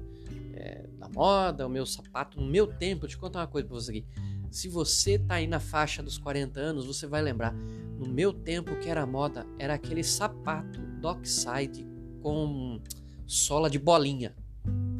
é, 0.53 0.87
da 0.97 1.09
moda, 1.09 1.65
o 1.65 1.69
meu 1.69 1.85
sapato 1.85 2.39
no 2.39 2.47
meu 2.47 2.67
tempo. 2.67 3.01
Deixa 3.01 3.15
eu 3.15 3.21
contar 3.21 3.39
uma 3.39 3.47
coisa 3.47 3.67
para 3.67 3.75
você 3.75 3.91
aqui. 3.91 4.05
Se 4.51 4.69
você 4.69 5.19
tá 5.19 5.35
aí 5.35 5.47
na 5.47 5.59
faixa 5.59 6.01
dos 6.01 6.17
40 6.17 6.59
anos, 6.59 6.85
você 6.85 7.07
vai 7.07 7.21
lembrar. 7.21 7.53
No 7.53 8.07
meu 8.07 8.31
tempo, 8.31 8.75
que 8.77 8.89
era 8.89 9.05
moda 9.05 9.45
era 9.59 9.73
aquele 9.73 10.03
sapato 10.03 10.79
dockside 11.01 11.85
com 12.21 12.79
sola 13.25 13.69
de 13.69 13.79
bolinha. 13.79 14.35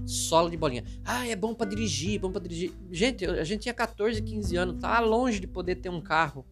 Sola 0.05 0.49
de 0.49 0.57
bolinha. 0.57 0.83
Ah, 1.03 1.27
é 1.27 1.35
bom 1.35 1.53
para 1.53 1.69
dirigir, 1.69 2.19
bom 2.19 2.31
para 2.31 2.41
dirigir. 2.41 2.73
Gente, 2.91 3.25
a 3.25 3.43
gente 3.43 3.61
tinha 3.61 3.73
14, 3.73 4.21
15 4.21 4.55
anos, 4.55 4.79
tá 4.79 4.99
longe 4.99 5.39
de 5.39 5.47
poder 5.47 5.75
ter 5.75 5.89
um 5.89 5.99
carro, 5.99 6.45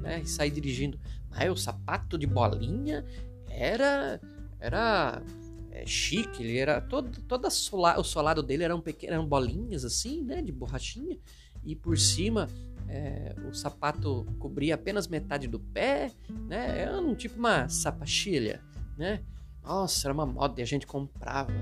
né, 0.00 0.20
e 0.22 0.26
sair 0.26 0.50
dirigindo. 0.50 0.98
Mas 1.30 1.50
o 1.50 1.56
sapato 1.56 2.18
de 2.18 2.26
bolinha 2.26 3.04
era 3.48 4.20
era 4.58 5.22
é, 5.70 5.86
chique, 5.86 6.42
ele 6.42 6.58
era 6.58 6.80
todo 6.80 7.20
toda 7.22 7.50
sola, 7.50 7.98
o 8.00 8.04
solado 8.04 8.42
dele 8.42 8.64
eram 8.64 8.80
pequenas 8.80 9.24
bolinhas 9.24 9.84
assim, 9.84 10.22
né, 10.22 10.42
de 10.42 10.50
borrachinha, 10.50 11.18
e 11.64 11.76
por 11.76 11.96
cima 11.98 12.48
é, 12.88 13.34
o 13.48 13.52
sapato 13.52 14.26
cobria 14.38 14.74
apenas 14.74 15.08
metade 15.08 15.46
do 15.48 15.58
pé, 15.58 16.12
né? 16.48 16.80
Era 16.80 17.00
um 17.00 17.14
tipo 17.14 17.38
uma 17.38 17.68
sapachilha, 17.68 18.62
né? 18.96 19.20
Nossa, 19.66 20.06
era 20.06 20.14
uma 20.14 20.24
moda 20.24 20.60
e 20.60 20.62
a 20.62 20.66
gente 20.66 20.86
comprava, 20.86 21.52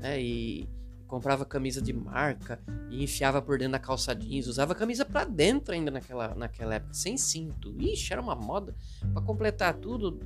né? 0.00 0.20
E 0.20 0.66
comprava 1.06 1.44
camisa 1.44 1.82
de 1.82 1.92
marca 1.92 2.60
e 2.88 3.02
enfiava 3.02 3.42
por 3.42 3.58
dentro 3.58 3.72
da 3.72 3.78
calça 3.80 4.14
jeans, 4.14 4.46
usava 4.46 4.76
camisa 4.76 5.04
para 5.04 5.24
dentro 5.24 5.74
ainda 5.74 5.90
naquela, 5.90 6.34
naquela 6.36 6.76
época, 6.76 6.94
sem 6.94 7.18
cinto. 7.18 7.74
Ixi, 7.76 8.12
era 8.12 8.22
uma 8.22 8.36
moda 8.36 8.74
para 9.12 9.20
completar 9.20 9.74
tudo, 9.74 10.18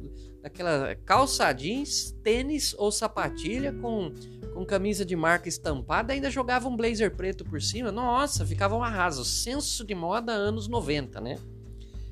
daquela 0.42 0.94
calça 0.94 1.50
jeans, 1.52 2.12
tênis 2.22 2.74
ou 2.78 2.92
sapatilha 2.92 3.72
com, 3.72 4.12
com 4.52 4.64
camisa 4.64 5.06
de 5.06 5.16
marca 5.16 5.48
estampada, 5.48 6.12
ainda 6.12 6.30
jogava 6.30 6.68
um 6.68 6.76
blazer 6.76 7.16
preto 7.16 7.44
por 7.44 7.60
cima. 7.62 7.90
Nossa, 7.90 8.44
ficava 8.46 8.76
um 8.76 8.82
arraso. 8.82 9.24
Senso 9.24 9.84
de 9.84 9.94
moda 9.94 10.32
anos 10.32 10.68
90, 10.68 11.20
né? 11.20 11.38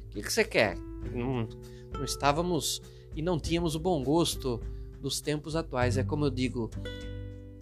O 0.06 0.08
que, 0.14 0.22
que 0.22 0.32
você 0.32 0.44
quer? 0.44 0.76
Não, 1.12 1.46
não 1.92 2.04
estávamos 2.04 2.80
e 3.14 3.20
não 3.20 3.38
tínhamos 3.38 3.74
o 3.74 3.80
bom 3.80 4.02
gosto 4.02 4.60
dos 5.02 5.20
tempos 5.20 5.54
atuais. 5.54 5.98
É 5.98 6.04
como 6.04 6.24
eu 6.24 6.30
digo, 6.30 6.70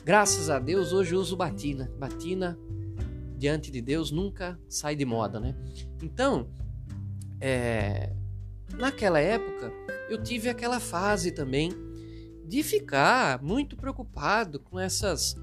Graças 0.03 0.49
a 0.49 0.59
Deus, 0.59 0.93
hoje 0.93 1.15
uso 1.15 1.37
batina. 1.37 1.91
Batina, 1.99 2.59
diante 3.37 3.71
de 3.71 3.83
Deus, 3.83 4.11
nunca 4.11 4.59
sai 4.67 4.97
de 4.97 5.05
moda, 5.05 5.39
né? 5.39 5.55
Então, 6.03 6.49
é, 7.39 8.11
naquela 8.79 9.21
época, 9.21 9.71
eu 10.09 10.23
tive 10.23 10.49
aquela 10.49 10.81
fase 10.81 11.31
também 11.31 11.71
de 12.47 12.63
ficar 12.63 13.43
muito 13.43 13.77
preocupado 13.77 14.59
com 14.59 14.81
essas 14.81 15.37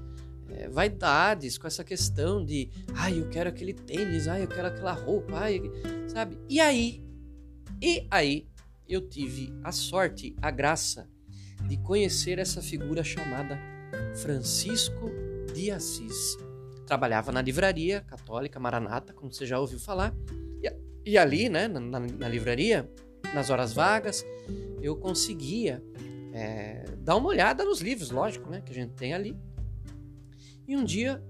é, 0.50 0.68
vaidades, 0.68 1.56
com 1.56 1.68
essa 1.68 1.84
questão 1.84 2.44
de, 2.44 2.68
ai, 2.94 3.20
eu 3.20 3.28
quero 3.28 3.48
aquele 3.48 3.72
tênis, 3.72 4.26
ai, 4.26 4.42
eu 4.42 4.48
quero 4.48 4.66
aquela 4.66 4.92
roupa, 4.92 5.38
ai, 5.38 5.62
sabe? 6.08 6.36
E 6.48 6.58
aí, 6.60 7.02
e 7.80 8.06
aí, 8.10 8.48
eu 8.88 9.08
tive 9.08 9.52
a 9.62 9.70
sorte, 9.70 10.34
a 10.42 10.50
graça 10.50 11.08
de 11.66 11.76
conhecer 11.78 12.38
essa 12.38 12.62
figura 12.62 13.02
chamada 13.02 13.58
Francisco 14.16 15.10
de 15.54 15.70
Assis. 15.70 16.36
Trabalhava 16.86 17.32
na 17.32 17.42
livraria 17.42 18.00
católica 18.02 18.58
Maranata, 18.58 19.12
como 19.12 19.32
você 19.32 19.46
já 19.46 19.58
ouviu 19.58 19.78
falar, 19.78 20.14
e, 20.62 21.12
e 21.12 21.18
ali, 21.18 21.48
né, 21.48 21.68
na, 21.68 21.80
na, 21.80 22.28
livraria, 22.28 22.90
nas 23.34 23.50
horas 23.50 23.72
vagas, 23.72 24.24
eu 24.80 24.96
conseguia 24.96 25.82
é, 26.32 26.84
dar 26.98 27.16
uma 27.16 27.28
olhada 27.28 27.64
nos 27.64 27.80
livros, 27.80 28.10
lógico, 28.10 28.50
né, 28.50 28.60
que 28.60 28.72
a 28.72 28.74
gente 28.74 28.94
tem 28.94 29.12
ali. 29.12 29.36
E 30.66 30.76
um 30.76 30.84
dia, 30.84 31.22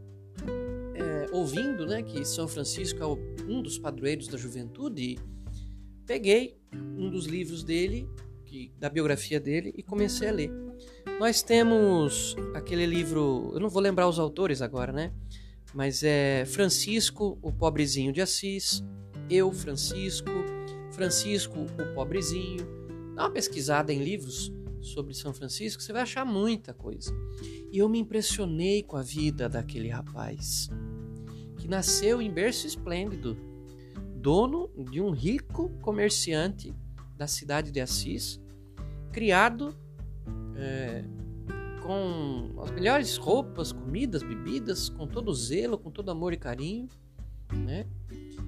é, 0.95 1.27
ouvindo, 1.33 1.87
né, 1.87 2.03
que 2.03 2.25
São 2.25 2.47
Francisco 2.47 3.03
é 3.03 3.07
um 3.45 3.63
dos 3.63 3.79
padroeiros 3.79 4.29
da 4.29 4.37
juventude, 4.37 5.19
peguei 6.07 6.59
um 6.73 7.11
dos 7.11 7.27
livros 7.27 7.63
dele, 7.63 8.09
que, 8.49 8.73
da 8.79 8.89
biografia 8.89 9.39
dele, 9.39 9.75
e 9.77 9.83
comecei 9.83 10.29
a 10.29 10.33
ler. 10.33 10.51
Nós 11.21 11.43
temos 11.43 12.35
aquele 12.55 12.87
livro, 12.87 13.51
eu 13.53 13.61
não 13.61 13.69
vou 13.69 13.83
lembrar 13.83 14.09
os 14.09 14.19
autores 14.19 14.63
agora, 14.63 14.93
né? 14.93 15.13
Mas 15.75 16.03
é 16.03 16.45
Francisco, 16.47 17.39
o 17.43 17.53
pobrezinho 17.53 18.13
de 18.13 18.23
Assis, 18.23 18.83
eu, 19.29 19.53
Francisco, 19.53 20.31
Francisco, 20.93 21.59
o 21.61 21.95
pobrezinho. 21.95 22.67
Dá 23.15 23.25
uma 23.25 23.31
pesquisada 23.31 23.93
em 23.93 24.03
livros 24.03 24.51
sobre 24.81 25.13
São 25.13 25.35
Francisco, 25.35 25.83
você 25.83 25.93
vai 25.93 26.03
achar 26.03 26.25
muita 26.25 26.73
coisa. 26.73 27.15
E 27.71 27.79
eu 27.79 27.89
me 27.89 27.99
impressionei 27.99 28.83
com 28.83 28.97
a 28.97 29.03
vida 29.03 29.49
daquele 29.49 29.89
rapaz, 29.89 30.71
que 31.59 31.69
nasceu 31.69 32.23
em 32.23 32.31
berço 32.33 32.67
esplêndido, 32.67 33.37
dono 34.17 34.71
de 34.91 35.03
um 35.03 35.11
rico 35.11 35.69
comerciante 35.83 36.75
da 37.19 37.27
cidade 37.27 37.73
de 37.73 37.81
Assis, 37.81 38.41
criado 39.13 39.75
é, 40.55 41.05
com 41.83 42.55
as 42.63 42.71
melhores 42.71 43.17
roupas, 43.17 43.73
comidas, 43.73 44.23
bebidas, 44.23 44.89
com 44.89 45.07
todo 45.07 45.35
zelo, 45.35 45.77
com 45.77 45.91
todo 45.91 46.11
amor 46.11 46.33
e 46.33 46.37
carinho, 46.37 46.89
né? 47.53 47.87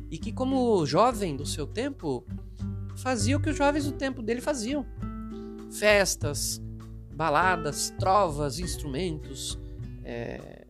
E 0.09 0.19
que 0.19 0.33
como 0.33 0.87
jovem 0.87 1.37
do 1.37 1.45
seu 1.45 1.67
tempo 1.67 2.25
fazia 2.97 3.37
o 3.37 3.41
que 3.41 3.51
os 3.51 3.57
jovens 3.57 3.85
do 3.87 3.93
tempo 3.93 4.23
dele 4.23 4.41
faziam: 4.41 4.87
festas, 5.71 6.63
baladas, 7.13 7.91
trovas, 7.99 8.59
instrumentos, 8.61 9.59
é, 10.05 10.67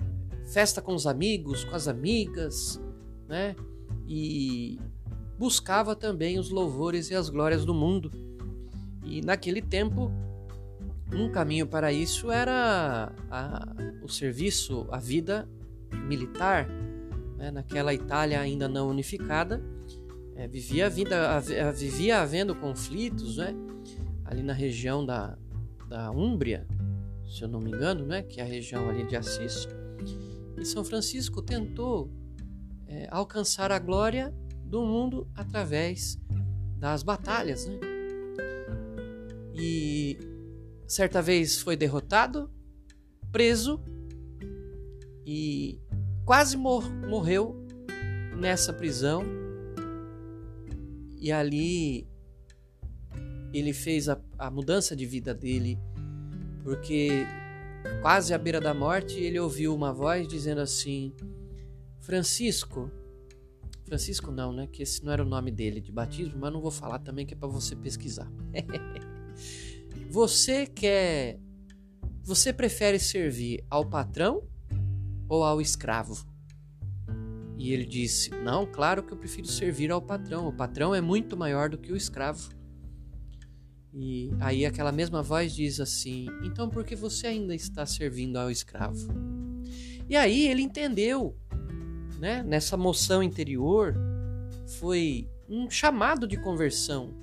festa 0.52 0.80
com 0.80 0.95
os 0.95 1.07
amigos, 1.07 1.64
com 1.64 1.76
as 1.76 1.87
amigas, 1.87 2.80
né? 3.28 3.54
E 4.07 4.80
buscava 5.40 5.97
também 5.97 6.38
os 6.38 6.50
louvores 6.50 7.09
e 7.09 7.14
as 7.14 7.30
glórias 7.30 7.64
do 7.64 7.73
mundo. 7.73 8.11
E 9.02 9.23
naquele 9.23 9.62
tempo 9.62 10.12
um 11.14 11.30
caminho 11.32 11.66
para 11.66 11.90
isso 11.90 12.30
era 12.30 13.11
a, 13.30 13.75
o 14.02 14.09
serviço, 14.09 14.87
a 14.90 14.99
vida 14.99 15.49
militar. 16.06 16.68
Né? 17.38 17.50
Naquela 17.50 17.94
Itália 17.94 18.38
ainda 18.38 18.68
não 18.68 18.90
unificada, 18.90 19.62
é, 20.37 20.47
vivia, 20.47 20.90
vida, 20.90 21.40
vivia 21.75 22.20
havendo 22.20 22.54
conflitos 22.54 23.38
né? 23.38 23.54
ali 24.26 24.42
na 24.42 24.52
região 24.52 25.06
da, 25.06 25.38
da 25.88 26.11
Úmbria, 26.11 26.66
se 27.26 27.40
eu 27.40 27.49
não 27.49 27.61
me 27.61 27.70
engano, 27.70 28.04
né? 28.04 28.23
que 28.23 28.42
é 28.42 28.44
a 28.44 28.47
região 28.47 28.90
ali 28.90 29.06
de 29.06 29.16
Assis. 29.16 29.66
E 30.59 30.66
São 30.66 30.85
Francisco 30.85 31.40
tentou 31.40 32.11
é, 32.87 33.09
alcançar 33.11 33.73
a 33.73 33.78
glória 33.78 34.35
do 34.70 34.82
mundo 34.82 35.28
através 35.34 36.16
das 36.78 37.02
batalhas. 37.02 37.66
Né? 37.66 37.78
E 39.54 40.16
certa 40.86 41.20
vez 41.20 41.60
foi 41.60 41.76
derrotado, 41.76 42.48
preso 43.32 43.82
e 45.26 45.80
quase 46.24 46.56
mor 46.56 46.88
morreu 46.90 47.66
nessa 48.38 48.72
prisão. 48.72 49.24
E 51.18 51.30
ali 51.30 52.08
ele 53.52 53.72
fez 53.72 54.08
a, 54.08 54.18
a 54.38 54.50
mudança 54.50 54.94
de 54.94 55.04
vida 55.04 55.34
dele, 55.34 55.78
porque 56.62 57.26
quase 58.00 58.32
à 58.32 58.38
beira 58.38 58.60
da 58.60 58.72
morte 58.72 59.18
ele 59.18 59.38
ouviu 59.38 59.74
uma 59.74 59.92
voz 59.92 60.26
dizendo 60.26 60.60
assim: 60.60 61.12
Francisco, 62.00 62.90
Francisco 63.90 64.30
não, 64.30 64.52
né? 64.52 64.68
Que 64.68 64.85
esse 64.85 65.04
não 65.04 65.12
era 65.12 65.20
o 65.20 65.26
nome 65.26 65.50
dele 65.50 65.80
de 65.80 65.90
batismo, 65.90 66.38
mas 66.38 66.52
não 66.52 66.61
vou 66.61 66.70
falar 66.70 67.00
também 67.00 67.26
que 67.26 67.35
é 67.35 67.37
para 67.37 67.49
você 67.49 67.75
pesquisar. 67.75 68.30
Você 70.09 70.66
quer. 70.66 71.38
Você 72.23 72.52
prefere 72.52 72.99
servir 72.99 73.64
ao 73.70 73.85
patrão 73.85 74.42
ou 75.28 75.44
ao 75.44 75.61
escravo? 75.61 76.25
E 77.56 77.73
ele 77.73 77.85
disse: 77.85 78.30
Não, 78.30 78.64
claro 78.64 79.02
que 79.02 79.12
eu 79.12 79.16
prefiro 79.16 79.47
servir 79.47 79.90
ao 79.90 80.02
patrão. 80.02 80.47
O 80.49 80.52
patrão 80.52 80.94
é 80.94 81.00
muito 81.00 81.37
maior 81.37 81.68
do 81.68 81.78
que 81.78 81.92
o 81.92 81.97
escravo. 81.97 82.50
E 83.92 84.30
aí 84.40 84.66
aquela 84.66 84.92
mesma 84.92 85.23
voz 85.23 85.52
diz 85.52 85.80
assim: 85.80 86.26
Então 86.44 86.68
por 86.68 86.85
que 86.85 86.94
você 86.94 87.28
ainda 87.28 87.54
está 87.54 87.85
servindo 87.87 88.37
ao 88.37 88.50
escravo? 88.50 89.09
E 90.09 90.16
aí 90.16 90.47
ele 90.47 90.62
entendeu 90.62 91.37
né, 92.20 92.42
nessa 92.42 92.76
moção 92.76 93.22
interior, 93.22 93.96
foi 94.78 95.26
um 95.48 95.70
chamado 95.70 96.28
de 96.28 96.36
conversão 96.36 97.14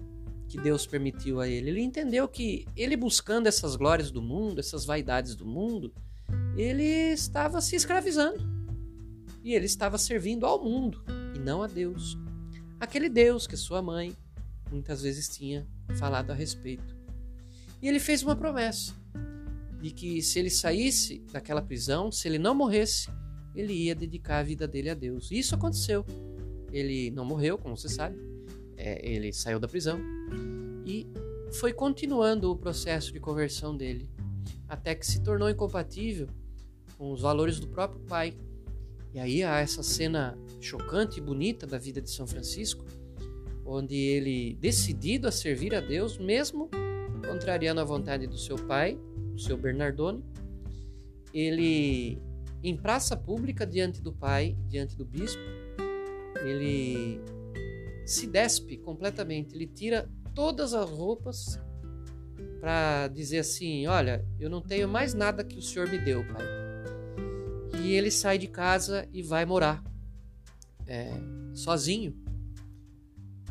que 0.50 0.60
Deus 0.60 0.88
permitiu 0.88 1.40
a 1.40 1.48
ele. 1.48 1.70
Ele 1.70 1.82
entendeu 1.82 2.28
que 2.28 2.66
ele 2.76 2.98
buscando 2.98 3.46
essas 3.46 3.76
glórias 3.76 4.10
do 4.10 4.22
mundo, 4.22 4.60
essas 4.60 4.86
vaidades 4.86 5.36
do 5.36 5.46
mundo, 5.46 5.94
ele 6.58 6.84
estava 6.84 7.62
se 7.62 7.76
escravizando. 7.76 8.40
E 9.44 9.54
ele 9.54 9.66
estava 9.66 9.98
servindo 9.98 10.46
ao 10.46 10.64
mundo 10.64 11.04
e 11.36 11.40
não 11.40 11.62
a 11.62 11.68
Deus. 11.68 12.18
Aquele 12.80 13.08
Deus 13.08 13.46
que 13.46 13.56
sua 13.56 13.82
mãe 13.82 14.16
muitas 14.72 15.04
vezes 15.04 15.30
tinha 15.30 15.66
falado 15.98 16.32
a 16.32 16.34
respeito. 16.34 16.98
E 17.82 17.88
ele 17.88 18.00
fez 18.00 18.24
uma 18.24 18.36
promessa 18.36 18.94
de 19.80 19.92
que 19.92 20.24
se 20.24 20.40
ele 20.40 20.50
saísse 20.50 21.20
daquela 21.32 21.62
prisão, 21.62 22.12
se 22.12 22.28
ele 22.28 22.40
não 22.40 22.56
morresse, 22.56 23.10
ele 23.58 23.74
ia 23.74 23.96
dedicar 23.96 24.40
a 24.40 24.44
vida 24.44 24.68
dele 24.68 24.90
a 24.90 24.94
Deus. 24.94 25.32
E 25.32 25.40
isso 25.40 25.56
aconteceu. 25.56 26.06
Ele 26.72 27.12
não 27.12 27.26
morreu, 27.26 27.58
como 27.58 27.76
você 27.76 27.90
sabe. 27.90 28.18
É, 28.78 29.04
ele 29.04 29.34
saiu 29.34 29.60
da 29.60 29.68
prisão 29.68 30.00
e 30.86 31.08
foi 31.54 31.74
continuando 31.74 32.52
o 32.52 32.56
processo 32.56 33.12
de 33.12 33.20
conversão 33.20 33.76
dele, 33.76 34.08
até 34.68 34.94
que 34.94 35.06
se 35.06 35.24
tornou 35.24 35.50
incompatível 35.50 36.28
com 36.98 37.12
os 37.12 37.22
valores 37.22 37.60
do 37.60 37.68
próprio 37.68 38.00
pai. 38.02 38.34
E 39.14 39.20
aí 39.20 39.44
há 39.44 39.60
essa 39.60 39.82
cena 39.82 40.38
chocante 40.62 41.20
e 41.20 41.24
bonita 41.24 41.66
da 41.66 41.78
vida 41.78 42.00
de 42.00 42.12
São 42.12 42.28
Francisco, 42.28 42.86
onde 43.66 43.96
ele, 43.96 44.56
decidido 44.62 45.28
a 45.28 45.32
servir 45.32 45.74
a 45.74 45.82
Deus, 45.82 46.18
mesmo 46.18 46.70
contrariando 47.28 47.82
a 47.82 47.84
vontade 47.84 48.28
do 48.28 48.38
seu 48.38 48.56
pai, 48.56 48.98
o 49.34 49.40
seu 49.40 49.58
Bernardone, 49.58 50.24
ele, 51.34 52.22
em 52.64 52.76
praça 52.76 53.16
pública, 53.16 53.66
diante 53.66 54.02
do 54.02 54.12
pai, 54.12 54.58
diante 54.68 54.96
do 54.96 55.06
bispo, 55.06 55.42
ele 56.44 57.22
se 58.06 58.28
despe 58.28 58.78
completamente, 58.78 59.56
ele 59.56 59.68
tira 59.68 60.10
todas 60.34 60.74
as 60.74 60.90
roupas 60.90 61.60
para 62.60 63.08
dizer 63.10 63.40
assim: 63.40 63.88
Olha, 63.88 64.26
eu 64.40 64.50
não 64.50 64.62
tenho 64.62 64.88
mais 64.88 65.14
nada 65.14 65.44
que 65.44 65.58
o 65.58 65.62
Senhor 65.62 65.90
me 65.90 65.98
deu, 65.98 66.26
pai. 66.26 66.46
E 67.84 67.94
ele 67.94 68.12
sai 68.12 68.38
de 68.38 68.48
casa 68.48 69.08
e 69.14 69.22
vai 69.22 69.46
morar 69.46 69.84
é, 70.86 71.12
sozinho 71.54 72.12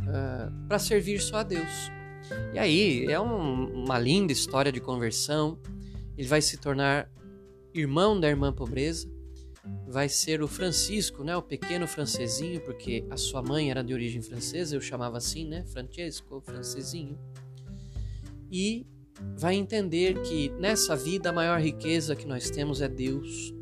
uh, 0.01 0.09
ah, 0.09 0.53
para 0.69 0.79
servir 0.79 1.21
só 1.21 1.37
a 1.39 1.43
Deus. 1.43 1.91
E 2.53 2.59
aí 2.59 3.07
é 3.07 3.21
um, 3.21 3.85
uma 3.85 3.99
linda 3.99 4.33
história 4.33 4.73
de 4.73 4.81
conversão. 4.81 5.59
Ele 6.17 6.27
vai 6.27 6.43
se 6.43 6.57
tornar 6.57 7.09
irmão 7.79 8.19
da 8.19 8.29
irmã 8.29 8.53
pobreza 8.53 9.09
vai 9.89 10.09
ser 10.09 10.43
o 10.43 10.49
Francisco, 10.49 11.25
né, 11.25 11.37
o 11.37 11.43
pequeno 11.43 11.87
francesinho, 11.87 12.61
porque 12.61 13.05
a 13.11 13.17
sua 13.17 13.43
mãe 13.43 13.71
era 13.71 13.83
de 13.83 13.93
origem 13.93 14.23
francesa, 14.23 14.77
eu 14.77 14.81
chamava 14.81 15.17
assim, 15.17 15.47
né, 15.47 15.65
Francesco, 15.67 16.41
francesinho. 16.41 17.19
E 18.51 18.87
vai 19.37 19.55
entender 19.55 20.21
que 20.23 20.51
nessa 20.51 20.95
vida 20.95 21.31
a 21.31 21.33
maior 21.33 21.61
riqueza 21.61 22.15
que 22.15 22.27
nós 22.27 22.51
temos 22.51 22.81
é 22.81 22.89
Deus. 22.89 23.53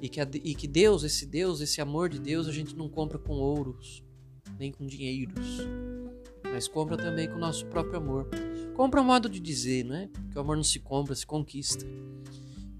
E 0.00 0.08
que, 0.08 0.20
a, 0.20 0.28
e 0.34 0.54
que 0.54 0.68
Deus, 0.68 1.04
esse 1.04 1.26
Deus, 1.26 1.60
esse 1.60 1.80
amor 1.80 2.08
de 2.08 2.18
Deus, 2.18 2.46
a 2.46 2.52
gente 2.52 2.76
não 2.76 2.88
compra 2.88 3.18
com 3.18 3.34
ouros, 3.34 4.04
nem 4.58 4.70
com 4.70 4.86
dinheiros, 4.86 5.66
mas 6.44 6.68
compra 6.68 6.96
também 6.96 7.28
com 7.28 7.36
o 7.36 7.40
nosso 7.40 7.66
próprio 7.66 7.96
amor. 7.96 8.28
Compra 8.74 9.00
um 9.00 9.04
modo 9.04 9.28
de 9.28 9.40
dizer, 9.40 9.84
né? 9.84 10.10
Que 10.30 10.38
o 10.38 10.40
amor 10.40 10.56
não 10.56 10.62
se 10.62 10.78
compra, 10.78 11.14
se 11.14 11.26
conquista. 11.26 11.84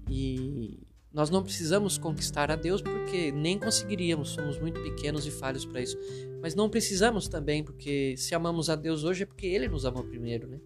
E 0.09 0.79
nós 1.13 1.29
não 1.29 1.41
precisamos 1.41 1.97
conquistar 1.97 2.51
a 2.51 2.55
Deus 2.55 2.81
porque 2.81 3.31
nem 3.31 3.57
conseguiríamos, 3.57 4.29
somos 4.29 4.59
muito 4.59 4.81
pequenos 4.81 5.25
e 5.25 5.31
falhos 5.31 5.65
para 5.65 5.81
isso. 5.81 5.97
Mas 6.41 6.53
não 6.53 6.69
precisamos 6.69 7.27
também, 7.27 7.63
porque 7.63 8.15
se 8.17 8.35
amamos 8.35 8.69
a 8.69 8.75
Deus 8.75 9.03
hoje 9.03 9.23
é 9.23 9.25
porque 9.25 9.47
Ele 9.47 9.67
nos 9.67 9.85
amou 9.85 10.03
primeiro, 10.03 10.47
né? 10.47 10.59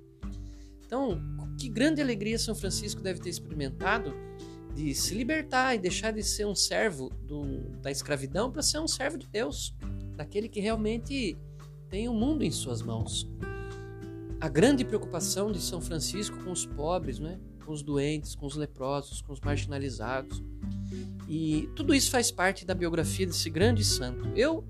Então, 0.86 1.22
que 1.58 1.70
grande 1.70 2.02
alegria 2.02 2.38
São 2.38 2.54
Francisco 2.54 3.02
deve 3.02 3.22
ter 3.22 3.30
experimentado 3.30 4.14
de 4.76 4.94
se 4.94 5.16
libertar 5.16 5.76
e 5.76 5.80
deixar 5.80 6.12
de 6.12 6.24
ser 6.24 6.46
um 6.46 6.56
servo 6.56 7.10
do, 7.24 7.70
da 7.82 7.92
escravidão 7.92 8.52
para 8.52 8.62
ser 8.62 8.80
um 8.80 8.88
servo 8.88 9.18
de 9.18 9.28
Deus, 9.28 9.74
daquele 10.16 10.50
que 10.50 10.60
realmente 10.60 11.38
tem 11.90 12.10
o 12.10 12.14
mundo 12.14 12.44
em 12.44 12.52
suas 12.52 12.82
mãos. 12.82 13.30
A 14.40 14.50
grande 14.50 14.84
preocupação 14.84 15.52
de 15.52 15.62
São 15.62 15.80
Francisco 15.80 16.44
com 16.44 16.52
os 16.52 16.66
pobres, 16.66 17.20
né? 17.20 17.40
Com 17.62 17.72
os 17.72 17.82
doentes, 17.82 18.36
com 18.36 18.46
os 18.46 18.56
leprosos, 18.56 19.22
com 19.22 19.34
os 19.34 19.40
marginalizados. 19.40 20.42
E 21.28 21.70
tudo 21.76 21.94
isso 21.94 22.12
faz 22.12 22.32
parte 22.32 22.66
da 22.66 22.74
biografia 22.74 23.26
desse 23.26 23.50
grande 23.50 23.84
santo. 23.84 24.28
Eu 24.36 24.66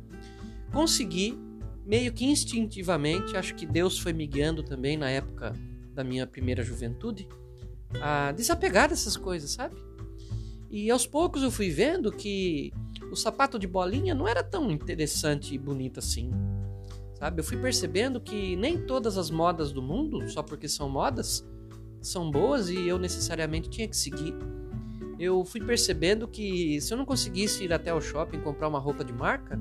consegui, 0.71 1.37
meio 1.85 2.13
que 2.13 2.25
instintivamente, 2.25 3.35
acho 3.35 3.55
que 3.55 3.65
Deus 3.65 3.97
foi 3.97 4.13
me 4.13 4.27
guiando 4.27 4.63
também 4.63 4.95
na 4.97 5.09
época 5.09 5.53
da 5.93 6.03
minha 6.03 6.27
primeira 6.27 6.63
juventude, 6.63 7.27
a 8.01 8.31
desapegar 8.31 8.89
dessas 8.89 9.17
coisas, 9.17 9.51
sabe? 9.51 9.75
E 10.69 10.89
aos 10.89 11.05
poucos 11.05 11.43
eu 11.43 11.51
fui 11.51 11.69
vendo 11.69 12.11
que 12.11 12.71
o 13.11 13.15
sapato 13.15 13.59
de 13.59 13.67
bolinha 13.67 14.15
não 14.15 14.25
era 14.25 14.41
tão 14.41 14.71
interessante 14.71 15.53
e 15.53 15.57
bonito 15.57 15.99
assim. 15.99 16.31
Sabe? 17.15 17.41
Eu 17.41 17.43
fui 17.43 17.57
percebendo 17.57 18.21
que 18.21 18.55
nem 18.55 18.85
todas 18.85 19.17
as 19.17 19.29
modas 19.29 19.73
do 19.73 19.81
mundo, 19.81 20.27
só 20.29 20.41
porque 20.41 20.67
são 20.69 20.89
modas, 20.89 21.45
são 22.01 22.29
boas 22.29 22.69
e 22.69 22.87
eu 22.87 22.97
necessariamente 22.97 23.69
tinha 23.69 23.87
que 23.87 23.95
seguir. 23.95 24.33
Eu 25.19 25.45
fui 25.45 25.61
percebendo 25.61 26.27
que 26.27 26.81
se 26.81 26.91
eu 26.91 26.97
não 26.97 27.05
conseguisse 27.05 27.63
ir 27.63 27.71
até 27.71 27.93
o 27.93 28.01
shopping 28.01 28.41
comprar 28.41 28.67
uma 28.67 28.79
roupa 28.79 29.03
de 29.03 29.13
marca, 29.13 29.59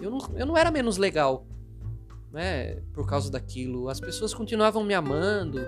eu 0.00 0.10
não, 0.10 0.18
eu 0.36 0.46
não 0.46 0.56
era 0.56 0.70
menos 0.70 0.96
legal, 0.96 1.46
né? 2.32 2.76
Por 2.92 3.06
causa 3.06 3.30
daquilo. 3.30 3.88
As 3.88 3.98
pessoas 3.98 4.32
continuavam 4.32 4.84
me 4.84 4.94
amando 4.94 5.58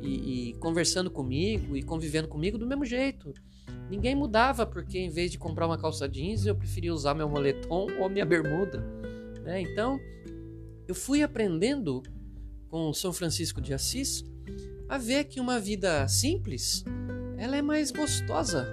e, 0.00 0.50
e 0.50 0.54
conversando 0.54 1.10
comigo 1.10 1.76
e 1.76 1.82
convivendo 1.82 2.28
comigo 2.28 2.56
do 2.56 2.66
mesmo 2.66 2.84
jeito. 2.84 3.34
Ninguém 3.90 4.14
mudava 4.14 4.64
porque 4.64 4.98
em 4.98 5.10
vez 5.10 5.32
de 5.32 5.38
comprar 5.38 5.66
uma 5.66 5.78
calça 5.78 6.08
jeans 6.08 6.46
eu 6.46 6.54
preferia 6.54 6.94
usar 6.94 7.14
meu 7.14 7.28
moletom 7.28 7.88
ou 7.98 8.08
minha 8.08 8.24
bermuda. 8.24 8.78
Né? 9.42 9.62
Então 9.62 9.98
eu 10.86 10.94
fui 10.94 11.22
aprendendo 11.24 12.02
com 12.68 12.92
São 12.92 13.12
Francisco 13.12 13.60
de 13.60 13.74
Assis 13.74 14.24
a 14.88 14.98
ver 14.98 15.24
que 15.24 15.40
uma 15.40 15.58
vida 15.58 16.06
simples 16.08 16.84
ela 17.36 17.56
é 17.56 17.62
mais 17.62 17.90
gostosa. 17.90 18.66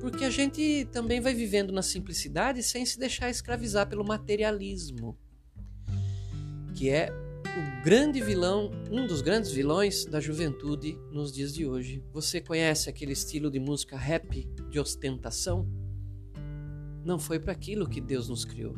Porque 0.00 0.24
a 0.24 0.30
gente 0.30 0.86
também 0.92 1.20
vai 1.20 1.34
vivendo 1.34 1.72
na 1.72 1.82
simplicidade 1.82 2.62
sem 2.62 2.84
se 2.86 2.98
deixar 2.98 3.28
escravizar 3.28 3.88
pelo 3.88 4.04
materialismo, 4.04 5.18
que 6.74 6.88
é 6.90 7.10
o 7.10 7.84
grande 7.84 8.20
vilão, 8.20 8.70
um 8.90 9.06
dos 9.06 9.20
grandes 9.20 9.50
vilões 9.50 10.04
da 10.04 10.20
juventude 10.20 10.96
nos 11.10 11.32
dias 11.32 11.52
de 11.52 11.66
hoje. 11.66 12.04
Você 12.12 12.40
conhece 12.40 12.88
aquele 12.88 13.12
estilo 13.12 13.50
de 13.50 13.58
música 13.58 13.96
rap 13.96 14.46
de 14.70 14.78
ostentação? 14.78 15.66
Não 17.04 17.18
foi 17.18 17.40
para 17.40 17.52
aquilo 17.52 17.88
que 17.88 18.00
Deus 18.00 18.28
nos 18.28 18.44
criou. 18.44 18.76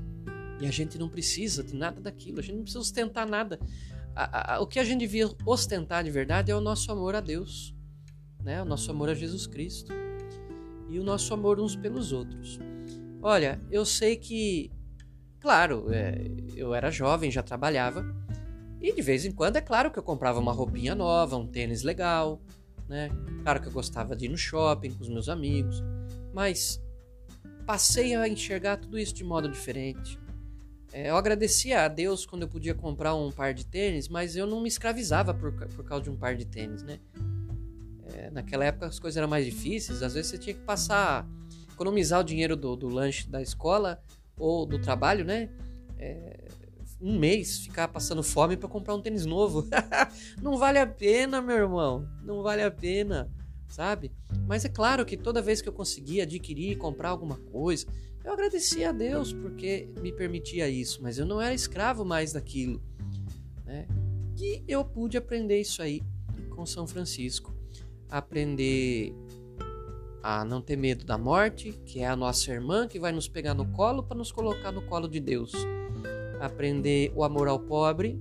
E 0.60 0.66
a 0.66 0.70
gente 0.70 0.98
não 0.98 1.08
precisa 1.08 1.62
de 1.62 1.74
nada 1.74 2.00
daquilo, 2.00 2.38
a 2.38 2.42
gente 2.42 2.56
não 2.56 2.62
precisa 2.62 2.80
ostentar 2.80 3.28
nada 3.28 3.58
a, 4.18 4.54
a, 4.54 4.60
o 4.60 4.66
que 4.66 4.80
a 4.80 4.84
gente 4.84 4.98
devia 4.98 5.30
ostentar 5.46 6.02
de 6.02 6.10
verdade 6.10 6.50
é 6.50 6.56
o 6.56 6.60
nosso 6.60 6.90
amor 6.90 7.14
a 7.14 7.20
Deus, 7.20 7.72
né? 8.42 8.60
o 8.60 8.64
nosso 8.64 8.90
amor 8.90 9.08
a 9.08 9.14
Jesus 9.14 9.46
Cristo 9.46 9.92
e 10.88 10.98
o 10.98 11.04
nosso 11.04 11.32
amor 11.32 11.60
uns 11.60 11.76
pelos 11.76 12.10
outros. 12.12 12.58
Olha, 13.22 13.60
eu 13.70 13.86
sei 13.86 14.16
que, 14.16 14.72
claro, 15.38 15.86
é, 15.92 16.20
eu 16.56 16.74
era 16.74 16.90
jovem, 16.90 17.30
já 17.30 17.44
trabalhava, 17.44 18.04
e 18.80 18.92
de 18.92 19.02
vez 19.02 19.24
em 19.24 19.30
quando 19.30 19.56
é 19.56 19.60
claro 19.60 19.90
que 19.90 19.98
eu 19.98 20.02
comprava 20.02 20.40
uma 20.40 20.52
roupinha 20.52 20.96
nova, 20.96 21.36
um 21.36 21.46
tênis 21.46 21.82
legal, 21.82 22.40
né? 22.88 23.10
Claro 23.42 23.60
que 23.60 23.68
eu 23.68 23.72
gostava 23.72 24.16
de 24.16 24.24
ir 24.24 24.28
no 24.28 24.38
shopping 24.38 24.94
com 24.94 25.02
os 25.02 25.08
meus 25.08 25.28
amigos, 25.28 25.82
mas 26.32 26.80
passei 27.66 28.16
a 28.16 28.28
enxergar 28.28 28.78
tudo 28.78 28.98
isso 28.98 29.14
de 29.14 29.22
modo 29.22 29.48
diferente. 29.48 30.18
É, 30.92 31.10
eu 31.10 31.16
agradecia 31.16 31.84
a 31.84 31.88
Deus 31.88 32.24
quando 32.24 32.42
eu 32.42 32.48
podia 32.48 32.74
comprar 32.74 33.14
um 33.14 33.30
par 33.30 33.52
de 33.52 33.66
tênis, 33.66 34.08
mas 34.08 34.36
eu 34.36 34.46
não 34.46 34.60
me 34.60 34.68
escravizava 34.68 35.34
por, 35.34 35.52
por 35.52 35.84
causa 35.84 36.04
de 36.04 36.10
um 36.10 36.16
par 36.16 36.34
de 36.34 36.46
tênis, 36.46 36.82
né? 36.82 36.98
É, 38.14 38.30
naquela 38.30 38.64
época 38.64 38.86
as 38.86 38.98
coisas 38.98 39.16
eram 39.16 39.28
mais 39.28 39.44
difíceis, 39.44 40.02
às 40.02 40.14
vezes 40.14 40.30
você 40.30 40.38
tinha 40.38 40.54
que 40.54 40.62
passar, 40.62 41.28
economizar 41.70 42.20
o 42.20 42.24
dinheiro 42.24 42.56
do, 42.56 42.74
do 42.74 42.88
lanche 42.88 43.28
da 43.28 43.42
escola 43.42 44.02
ou 44.38 44.64
do 44.64 44.78
trabalho, 44.78 45.24
né? 45.24 45.50
É, 45.98 46.48
um 47.00 47.18
mês 47.18 47.58
ficar 47.58 47.88
passando 47.88 48.22
fome 48.22 48.56
para 48.56 48.68
comprar 48.68 48.94
um 48.94 49.00
tênis 49.00 49.26
novo. 49.26 49.68
não 50.42 50.56
vale 50.56 50.78
a 50.78 50.86
pena, 50.86 51.40
meu 51.40 51.56
irmão. 51.56 52.08
Não 52.22 52.42
vale 52.42 52.62
a 52.62 52.70
pena, 52.70 53.30
sabe? 53.68 54.10
Mas 54.46 54.64
é 54.64 54.68
claro 54.68 55.04
que 55.04 55.16
toda 55.16 55.42
vez 55.42 55.60
que 55.60 55.68
eu 55.68 55.72
conseguia 55.72 56.24
adquirir, 56.24 56.76
comprar 56.76 57.10
alguma 57.10 57.36
coisa, 57.36 57.86
eu 58.28 58.34
agradecia 58.34 58.90
a 58.90 58.92
Deus 58.92 59.32
porque 59.32 59.88
me 60.02 60.12
permitia 60.12 60.68
isso, 60.68 61.02
mas 61.02 61.16
eu 61.16 61.24
não 61.24 61.40
era 61.40 61.54
escravo 61.54 62.04
mais 62.04 62.34
daquilo. 62.34 62.82
Né? 63.64 63.88
E 64.36 64.62
eu 64.68 64.84
pude 64.84 65.16
aprender 65.16 65.58
isso 65.58 65.80
aí 65.80 66.02
com 66.50 66.66
São 66.66 66.86
Francisco. 66.86 67.56
Aprender 68.10 69.14
a 70.22 70.44
não 70.44 70.60
ter 70.60 70.76
medo 70.76 71.06
da 71.06 71.16
morte, 71.16 71.72
que 71.86 72.00
é 72.00 72.06
a 72.06 72.14
nossa 72.14 72.52
irmã 72.52 72.86
que 72.86 73.00
vai 73.00 73.12
nos 73.12 73.28
pegar 73.28 73.54
no 73.54 73.64
colo 73.72 74.02
para 74.02 74.18
nos 74.18 74.30
colocar 74.30 74.72
no 74.72 74.82
colo 74.82 75.08
de 75.08 75.20
Deus. 75.20 75.52
Aprender 76.38 77.10
o 77.16 77.24
amor 77.24 77.48
ao 77.48 77.58
pobre, 77.58 78.20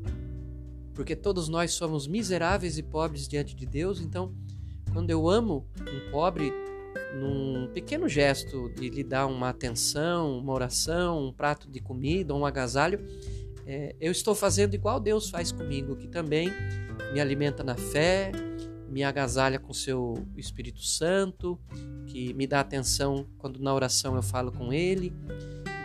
porque 0.93 1.17
todos 1.17 1.49
nós 1.49 1.73
somos 1.73 2.07
miseráveis 2.07 2.77
e 2.77 2.83
pobres 2.83 3.27
diante 3.27 3.53
de 3.53 3.65
Deus, 3.65 3.99
então 3.99 4.33
quando 4.93 5.09
eu 5.09 5.27
amo 5.27 5.67
um 5.81 6.11
pobre, 6.11 6.53
num 7.15 7.67
pequeno 7.73 8.07
gesto 8.07 8.69
de 8.69 8.89
lhe 8.89 9.03
dar 9.03 9.27
uma 9.27 9.49
atenção, 9.49 10.37
uma 10.37 10.53
oração, 10.53 11.27
um 11.27 11.33
prato 11.33 11.69
de 11.69 11.79
comida, 11.79 12.33
um 12.33 12.45
agasalho, 12.45 12.99
é, 13.65 13.95
eu 13.99 14.11
estou 14.11 14.33
fazendo 14.33 14.75
igual 14.75 14.99
Deus 14.99 15.29
faz 15.29 15.51
comigo, 15.51 15.95
que 15.95 16.07
também 16.07 16.49
me 17.13 17.19
alimenta 17.19 17.63
na 17.63 17.75
fé, 17.75 18.31
me 18.89 19.03
agasalha 19.03 19.59
com 19.59 19.73
seu 19.73 20.25
Espírito 20.37 20.81
Santo, 20.81 21.59
que 22.05 22.33
me 22.33 22.47
dá 22.47 22.61
atenção 22.61 23.27
quando 23.37 23.59
na 23.59 23.73
oração 23.73 24.15
eu 24.15 24.23
falo 24.23 24.51
com 24.51 24.71
Ele. 24.71 25.13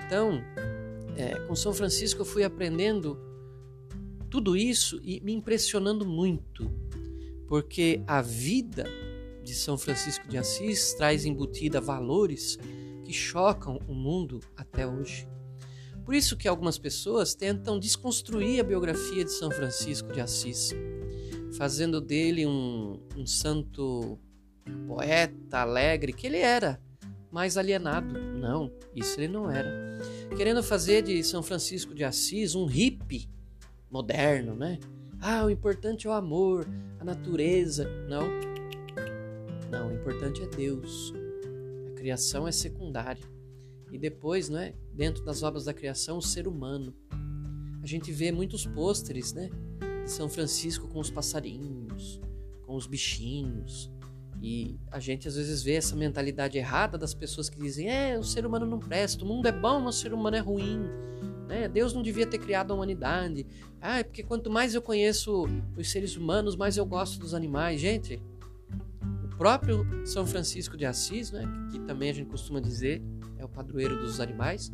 Então, 0.06 0.40
é, 1.16 1.34
com 1.46 1.56
São 1.56 1.72
Francisco 1.72 2.20
eu 2.20 2.24
fui 2.24 2.44
aprendendo 2.44 3.18
tudo 4.30 4.56
isso 4.56 5.00
e 5.02 5.20
me 5.20 5.32
impressionando 5.32 6.06
muito, 6.06 6.70
porque 7.48 8.02
a 8.06 8.22
vida 8.22 8.86
de 9.42 9.54
São 9.54 9.76
Francisco 9.76 10.28
de 10.28 10.38
Assis 10.38 10.94
traz 10.94 11.24
embutida 11.24 11.80
valores 11.80 12.58
que 13.04 13.12
chocam 13.12 13.78
o 13.88 13.94
mundo 13.94 14.40
até 14.56 14.86
hoje. 14.86 15.28
Por 16.04 16.14
isso 16.14 16.36
que 16.36 16.48
algumas 16.48 16.78
pessoas 16.78 17.34
tentam 17.34 17.78
desconstruir 17.78 18.60
a 18.60 18.64
biografia 18.64 19.24
de 19.24 19.32
São 19.32 19.50
Francisco 19.50 20.12
de 20.12 20.20
Assis, 20.20 20.70
fazendo 21.56 22.00
dele 22.00 22.46
um, 22.46 23.00
um 23.16 23.26
santo 23.26 24.18
poeta 24.86 25.58
alegre 25.58 26.12
que 26.12 26.26
ele 26.26 26.38
era, 26.38 26.80
mas 27.30 27.56
alienado. 27.56 28.18
Não, 28.18 28.70
isso 28.94 29.20
ele 29.20 29.28
não 29.28 29.50
era. 29.50 29.98
Querendo 30.36 30.62
fazer 30.62 31.02
de 31.02 31.22
São 31.22 31.42
Francisco 31.42 31.94
de 31.94 32.04
Assis 32.04 32.54
um 32.54 32.66
hippie 32.66 33.28
moderno, 33.90 34.56
né? 34.56 34.78
Ah, 35.20 35.44
o 35.44 35.50
importante 35.50 36.06
é 36.06 36.10
o 36.10 36.12
amor, 36.12 36.66
a 36.98 37.04
natureza. 37.04 37.88
Não, 38.08 38.24
não, 39.72 39.88
o 39.88 39.94
importante 39.94 40.42
é 40.42 40.46
Deus. 40.46 41.14
A 41.90 41.94
criação 41.94 42.46
é 42.46 42.52
secundária. 42.52 43.24
E 43.90 43.98
depois, 43.98 44.50
não 44.50 44.58
é? 44.58 44.74
Dentro 44.92 45.24
das 45.24 45.42
obras 45.42 45.64
da 45.64 45.72
criação, 45.72 46.18
o 46.18 46.22
ser 46.22 46.46
humano. 46.46 46.94
A 47.82 47.86
gente 47.86 48.12
vê 48.12 48.30
muitos 48.30 48.66
pôsteres, 48.66 49.32
né? 49.32 49.48
De 50.04 50.10
São 50.10 50.28
Francisco 50.28 50.88
com 50.88 51.00
os 51.00 51.10
passarinhos, 51.10 52.20
com 52.66 52.76
os 52.76 52.86
bichinhos. 52.86 53.90
E 54.42 54.78
a 54.90 55.00
gente 55.00 55.26
às 55.26 55.36
vezes 55.36 55.62
vê 55.62 55.72
essa 55.72 55.96
mentalidade 55.96 56.58
errada 56.58 56.98
das 56.98 57.14
pessoas 57.14 57.48
que 57.48 57.58
dizem: 57.58 57.88
é, 57.88 58.18
o 58.18 58.22
ser 58.22 58.44
humano 58.44 58.66
não 58.66 58.78
presta, 58.78 59.24
o 59.24 59.26
mundo 59.26 59.46
é 59.46 59.52
bom, 59.52 59.80
mas 59.80 59.96
o 59.96 59.98
ser 60.00 60.12
humano 60.12 60.36
é 60.36 60.40
ruim. 60.40 60.82
Né? 61.48 61.66
Deus 61.66 61.94
não 61.94 62.02
devia 62.02 62.26
ter 62.26 62.38
criado 62.38 62.72
a 62.72 62.74
humanidade. 62.74 63.46
Ah, 63.80 64.00
é 64.00 64.04
porque 64.04 64.22
quanto 64.22 64.50
mais 64.50 64.74
eu 64.74 64.82
conheço 64.82 65.46
os 65.78 65.90
seres 65.90 66.14
humanos, 66.14 66.56
mais 66.56 66.76
eu 66.76 66.84
gosto 66.84 67.18
dos 67.18 67.32
animais. 67.32 67.80
Gente, 67.80 68.20
próprio 69.42 69.84
São 70.06 70.24
Francisco 70.24 70.76
de 70.76 70.86
Assis, 70.86 71.32
né, 71.32 71.42
que 71.72 71.80
também 71.80 72.08
a 72.08 72.12
gente 72.12 72.30
costuma 72.30 72.60
dizer 72.60 73.02
é 73.36 73.44
o 73.44 73.48
padroeiro 73.48 73.98
dos 73.98 74.20
animais, 74.20 74.70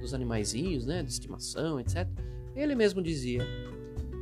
dos 0.00 0.14
animaizinhos, 0.14 0.86
né, 0.86 1.02
de 1.02 1.12
estimação, 1.12 1.78
etc. 1.78 2.08
Ele 2.54 2.74
mesmo 2.74 3.02
dizia: 3.02 3.46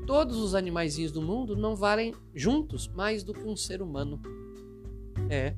todos 0.05 0.37
os 0.37 0.57
animaizinhos 0.57 1.13
do 1.13 1.23
mundo 1.23 1.55
não 1.55 1.77
valem 1.77 2.13
juntos 2.35 2.89
mais 2.89 3.23
do 3.23 3.33
que 3.33 3.45
um 3.45 3.55
ser 3.55 3.81
humano. 3.81 4.21
É, 5.31 5.55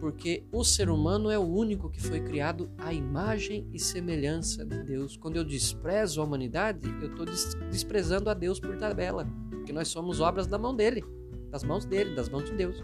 porque 0.00 0.42
o 0.50 0.64
ser 0.64 0.90
humano 0.90 1.30
é 1.30 1.38
o 1.38 1.46
único 1.46 1.88
que 1.88 2.02
foi 2.02 2.20
criado 2.20 2.72
à 2.76 2.92
imagem 2.92 3.68
e 3.72 3.78
semelhança 3.78 4.64
de 4.64 4.82
Deus. 4.82 5.16
Quando 5.16 5.36
eu 5.36 5.44
desprezo 5.44 6.20
a 6.20 6.24
humanidade, 6.24 6.88
eu 7.00 7.08
estou 7.08 7.24
desprezando 7.70 8.28
a 8.28 8.34
Deus 8.34 8.58
por 8.58 8.76
tabela, 8.76 9.28
porque 9.48 9.72
nós 9.72 9.86
somos 9.86 10.18
obras 10.18 10.48
da 10.48 10.58
mão 10.58 10.74
dele, 10.74 11.04
das 11.52 11.62
mãos 11.62 11.84
dele, 11.84 12.16
das 12.16 12.28
mãos 12.28 12.44
de 12.46 12.56
Deus. 12.56 12.82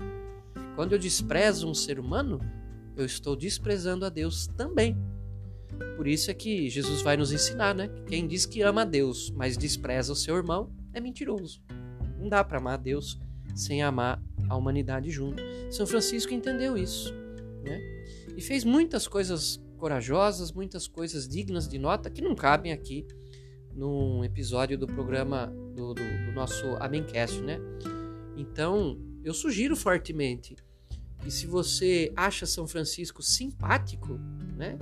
Quando 0.79 0.93
eu 0.93 0.99
desprezo 1.01 1.69
um 1.69 1.75
ser 1.75 1.99
humano, 1.99 2.39
eu 2.97 3.05
estou 3.05 3.35
desprezando 3.35 4.05
a 4.05 4.09
Deus 4.09 4.47
também. 4.47 4.97
Por 5.97 6.07
isso 6.07 6.31
é 6.31 6.35
que 6.35 6.71
Jesus 6.71 7.03
vai 7.03 7.17
nos 7.17 7.33
ensinar, 7.33 7.75
né? 7.75 7.91
Quem 8.07 8.29
diz 8.29 8.47
que 8.47 8.63
ama 8.63 8.83
a 8.83 8.85
Deus, 8.85 9.29
mas 9.33 9.59
despreza 9.59 10.13
o 10.13 10.15
seu 10.15 10.37
irmão, 10.37 10.71
é 10.93 11.01
mentiroso. 11.01 11.61
Não 12.17 12.29
dá 12.29 12.45
para 12.45 12.59
amar 12.59 12.75
a 12.75 12.77
Deus 12.77 13.19
sem 13.57 13.83
amar 13.83 14.23
a 14.49 14.55
humanidade 14.55 15.11
junto. 15.11 15.43
São 15.69 15.85
Francisco 15.85 16.33
entendeu 16.33 16.77
isso, 16.79 17.13
né? 17.65 17.81
E 18.37 18.41
fez 18.41 18.63
muitas 18.63 19.09
coisas 19.09 19.61
corajosas, 19.79 20.53
muitas 20.53 20.87
coisas 20.87 21.27
dignas 21.27 21.67
de 21.67 21.77
nota 21.77 22.09
que 22.09 22.23
não 22.23 22.37
cabem 22.37 22.71
aqui 22.71 23.05
num 23.75 24.23
episódio 24.23 24.79
do 24.79 24.87
programa 24.87 25.53
do, 25.75 25.93
do, 25.93 26.27
do 26.27 26.33
nosso 26.37 26.65
Amencast, 26.79 27.41
né? 27.41 27.59
Então, 28.37 28.97
eu 29.25 29.35
sugiro 29.35 29.75
fortemente 29.75 30.55
e 31.27 31.31
se 31.31 31.47
você 31.47 32.13
acha 32.17 32.47
São 32.47 32.67
Francisco 32.67 33.23
simpático, 33.23 34.19
né? 34.57 34.79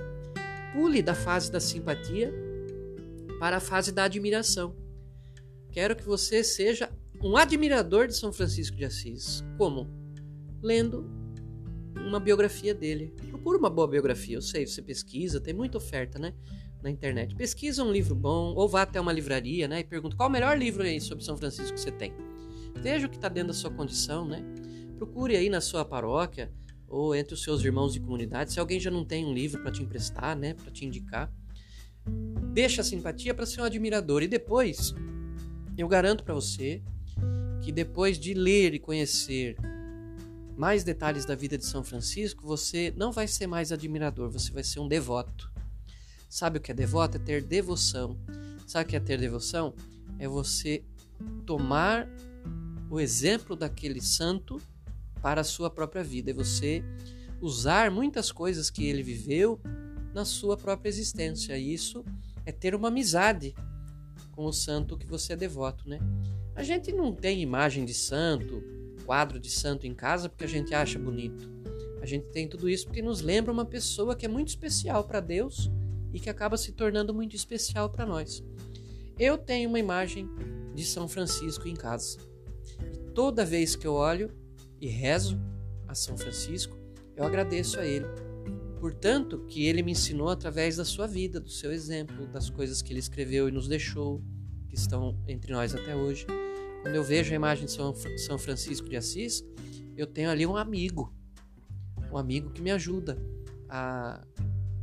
Pule 0.73 1.01
da 1.01 1.15
fase 1.15 1.51
da 1.51 1.59
simpatia 1.59 2.33
para 3.39 3.57
a 3.57 3.59
fase 3.59 3.91
da 3.91 4.03
admiração. 4.03 4.75
Quero 5.71 5.95
que 5.95 6.03
você 6.03 6.43
seja 6.43 6.89
um 7.21 7.35
admirador 7.35 8.07
de 8.07 8.15
São 8.15 8.31
Francisco 8.31 8.75
de 8.77 8.85
Assis. 8.85 9.43
Como? 9.57 9.87
Lendo 10.61 11.09
uma 11.95 12.19
biografia 12.19 12.73
dele. 12.73 13.13
Procura 13.29 13.57
uma 13.57 13.69
boa 13.69 13.87
biografia, 13.87 14.37
eu 14.37 14.41
sei, 14.41 14.65
você 14.65 14.81
pesquisa, 14.81 15.39
tem 15.39 15.53
muita 15.53 15.77
oferta, 15.77 16.17
né? 16.19 16.33
Na 16.81 16.89
internet. 16.89 17.35
Pesquisa 17.35 17.83
um 17.83 17.91
livro 17.91 18.15
bom, 18.15 18.53
ou 18.55 18.69
vá 18.69 18.83
até 18.83 19.01
uma 19.01 19.11
livraria, 19.11 19.67
né? 19.67 19.79
E 19.79 19.83
pergunta 19.83 20.15
qual 20.15 20.29
o 20.29 20.31
melhor 20.31 20.57
livro 20.57 20.83
aí 20.83 21.01
sobre 21.01 21.23
São 21.23 21.35
Francisco 21.35 21.73
que 21.73 21.79
você 21.79 21.91
tem. 21.91 22.13
Veja 22.75 23.07
o 23.07 23.09
que 23.09 23.15
está 23.15 23.27
dentro 23.27 23.49
da 23.49 23.53
sua 23.53 23.71
condição, 23.71 24.27
né? 24.27 24.43
Procure 24.97 25.35
aí 25.35 25.49
na 25.49 25.61
sua 25.61 25.85
paróquia 25.85 26.51
ou 26.87 27.15
entre 27.15 27.33
os 27.33 27.43
seus 27.43 27.63
irmãos 27.63 27.93
de 27.93 27.99
comunidade, 27.99 28.53
se 28.53 28.59
alguém 28.59 28.79
já 28.79 28.89
não 28.89 29.03
tem 29.05 29.25
um 29.25 29.33
livro 29.33 29.61
para 29.61 29.71
te 29.71 29.83
emprestar, 29.83 30.37
né, 30.37 30.53
para 30.53 30.71
te 30.71 30.85
indicar, 30.85 31.31
deixa 32.53 32.81
a 32.81 32.83
simpatia 32.83 33.33
para 33.33 33.45
ser 33.45 33.61
um 33.61 33.65
admirador 33.65 34.23
e 34.23 34.27
depois 34.27 34.95
eu 35.77 35.87
garanto 35.87 36.23
para 36.23 36.33
você 36.33 36.81
que 37.61 37.71
depois 37.71 38.17
de 38.17 38.33
ler 38.33 38.73
e 38.73 38.79
conhecer 38.79 39.57
mais 40.55 40.83
detalhes 40.83 41.25
da 41.25 41.35
vida 41.35 41.57
de 41.57 41.65
São 41.65 41.83
Francisco, 41.83 42.47
você 42.47 42.91
não 42.97 43.11
vai 43.11 43.27
ser 43.27 43.45
mais 43.45 43.71
admirador, 43.71 44.31
você 44.31 44.51
vai 44.51 44.63
ser 44.63 44.79
um 44.79 44.87
devoto. 44.87 45.51
Sabe 46.27 46.57
o 46.57 46.61
que 46.61 46.71
é 46.71 46.73
devoto? 46.73 47.17
É 47.17 47.19
ter 47.19 47.43
devoção. 47.43 48.17
Sabe 48.65 48.85
o 48.85 48.89
que 48.89 48.95
é 48.95 48.99
ter 48.99 49.19
devoção? 49.19 49.75
É 50.17 50.27
você 50.27 50.83
tomar 51.45 52.09
o 52.89 52.99
exemplo 52.99 53.55
daquele 53.55 54.01
santo 54.01 54.59
para 55.21 55.41
a 55.41 55.43
sua 55.43 55.69
própria 55.69 56.03
vida. 56.03 56.31
É 56.31 56.33
você 56.33 56.83
usar 57.41 57.91
muitas 57.91 58.31
coisas 58.31 58.69
que 58.69 58.85
ele 58.85 59.03
viveu 59.03 59.59
na 60.13 60.25
sua 60.25 60.57
própria 60.57 60.89
existência. 60.89 61.57
Isso 61.57 62.03
é 62.45 62.51
ter 62.51 62.73
uma 62.73 62.87
amizade 62.87 63.53
com 64.31 64.45
o 64.45 64.53
santo 64.53 64.97
que 64.97 65.05
você 65.05 65.33
é 65.33 65.35
devoto, 65.35 65.87
né? 65.87 65.99
A 66.55 66.63
gente 66.63 66.91
não 66.91 67.13
tem 67.13 67.41
imagem 67.41 67.85
de 67.85 67.93
santo, 67.93 68.63
quadro 69.05 69.39
de 69.39 69.49
santo 69.49 69.85
em 69.85 69.93
casa 69.93 70.27
porque 70.27 70.43
a 70.43 70.49
gente 70.49 70.73
acha 70.73 70.97
bonito. 70.97 71.49
A 72.01 72.05
gente 72.05 72.27
tem 72.27 72.47
tudo 72.47 72.69
isso 72.69 72.85
porque 72.85 73.01
nos 73.01 73.21
lembra 73.21 73.51
uma 73.51 73.65
pessoa 73.65 74.15
que 74.15 74.25
é 74.25 74.29
muito 74.29 74.49
especial 74.49 75.03
para 75.03 75.19
Deus 75.19 75.69
e 76.13 76.19
que 76.19 76.29
acaba 76.29 76.57
se 76.57 76.71
tornando 76.71 77.13
muito 77.13 77.35
especial 77.35 77.89
para 77.89 78.05
nós. 78.05 78.43
Eu 79.19 79.37
tenho 79.37 79.69
uma 79.69 79.79
imagem 79.79 80.29
de 80.73 80.85
São 80.85 81.07
Francisco 81.07 81.67
em 81.67 81.75
casa. 81.75 82.17
E 82.93 83.11
toda 83.13 83.45
vez 83.45 83.75
que 83.75 83.87
eu 83.87 83.93
olho, 83.93 84.31
e 84.79 84.87
rezo 84.87 85.39
a 85.87 85.95
São 85.95 86.17
Francisco, 86.17 86.77
eu 87.15 87.23
agradeço 87.23 87.79
a 87.79 87.85
ele. 87.85 88.05
Portanto, 88.79 89.45
que 89.47 89.65
ele 89.65 89.81
me 89.81 89.91
ensinou 89.91 90.29
através 90.29 90.77
da 90.77 90.85
sua 90.85 91.07
vida, 91.07 91.39
do 91.39 91.49
seu 91.49 91.71
exemplo, 91.71 92.27
das 92.27 92.49
coisas 92.49 92.81
que 92.81 92.93
ele 92.93 92.99
escreveu 92.99 93.49
e 93.49 93.51
nos 93.51 93.67
deixou, 93.67 94.21
que 94.69 94.75
estão 94.75 95.17
entre 95.27 95.51
nós 95.51 95.73
até 95.73 95.95
hoje. 95.95 96.27
Quando 96.83 96.95
eu 96.95 97.03
vejo 97.03 97.31
a 97.31 97.35
imagem 97.35 97.65
de 97.65 97.71
São 97.71 98.37
Francisco 98.37 98.87
de 98.87 98.95
Assis, 98.95 99.43
eu 99.95 100.05
tenho 100.05 100.29
ali 100.29 100.45
um 100.45 100.55
amigo, 100.55 101.11
um 102.11 102.17
amigo 102.17 102.51
que 102.51 102.61
me 102.61 102.69
ajuda 102.69 103.17
a 103.67 104.23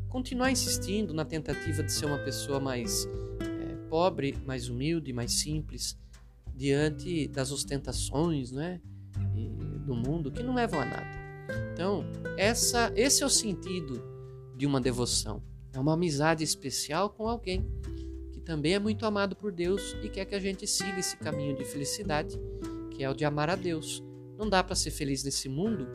continuar 0.09 0.51
insistindo 0.51 1.15
na 1.15 1.25
tentativa 1.25 1.83
de 1.83 1.93
ser 1.93 2.07
uma 2.07 2.19
pessoa 2.19 2.59
mais 2.59 3.07
é, 3.41 3.75
pobre, 3.89 4.37
mais 4.45 4.69
humilde, 4.69 5.13
mais 5.13 5.33
simples, 5.33 5.97
diante 6.55 7.29
das 7.29 7.53
ostentações, 7.53 8.51
né? 8.51 8.81
Do 9.85 9.95
mundo 9.95 10.31
que 10.31 10.43
não 10.43 10.55
levam 10.55 10.81
a 10.81 10.85
nada. 10.85 11.25
Então, 11.73 12.05
essa, 12.37 12.93
esse 12.97 13.23
é 13.23 13.27
o 13.27 13.31
sentido 13.31 14.03
de 14.57 14.67
uma 14.67 14.81
devoção. 14.81 15.43
É 15.73 15.79
uma 15.79 15.95
amizade 15.95 16.43
especial 16.45 17.11
com 17.11 17.29
alguém 17.29 17.69
que 18.33 18.41
também 18.41 18.75
é 18.75 18.79
muito 18.79 19.05
amado 19.05 19.35
por 19.37 19.53
Deus 19.53 19.97
e 20.03 20.09
quer 20.09 20.25
que 20.25 20.35
a 20.35 20.41
gente 20.41 20.67
siga 20.67 20.99
esse 20.99 21.17
caminho 21.17 21.57
de 21.57 21.65
felicidade, 21.65 22.41
que 22.91 23.03
é 23.03 23.11
o 23.11 23.15
de 23.15 23.25
amar 23.25 23.51
a 23.51 23.57
Deus. 23.57 24.03
Não 24.39 24.49
dá 24.49 24.63
para 24.63 24.75
ser 24.75 24.91
feliz 24.91 25.23
nesse 25.25 25.49
mundo 25.49 25.87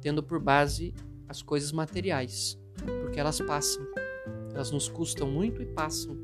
tendo 0.00 0.22
por 0.22 0.40
base 0.40 0.94
as 1.28 1.42
coisas 1.42 1.72
materiais, 1.72 2.58
porque 3.02 3.20
elas 3.20 3.40
passam. 3.40 3.84
Elas 4.52 4.70
nos 4.70 4.88
custam 4.88 5.30
muito 5.30 5.62
e 5.62 5.66
passam. 5.66 6.16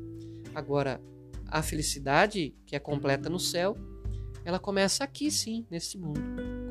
Agora, 0.53 1.01
a 1.47 1.61
felicidade 1.61 2.55
que 2.65 2.75
é 2.75 2.79
completa 2.79 3.29
no 3.29 3.39
céu, 3.39 3.77
ela 4.43 4.59
começa 4.59 5.03
aqui 5.03 5.29
sim, 5.29 5.65
neste 5.69 5.97
mundo, 5.97 6.21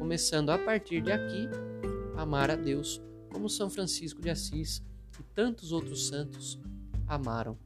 começando 0.04 0.50
a 0.50 0.58
partir 0.58 1.00
de 1.00 1.10
aqui 1.10 1.48
amar 2.14 2.50
a 2.50 2.56
Deus, 2.56 3.00
como 3.32 3.48
São 3.48 3.70
Francisco 3.70 4.20
de 4.20 4.28
Assis 4.28 4.82
e 5.18 5.22
tantos 5.34 5.72
outros 5.72 6.08
santos 6.08 6.60
amaram. 7.06 7.58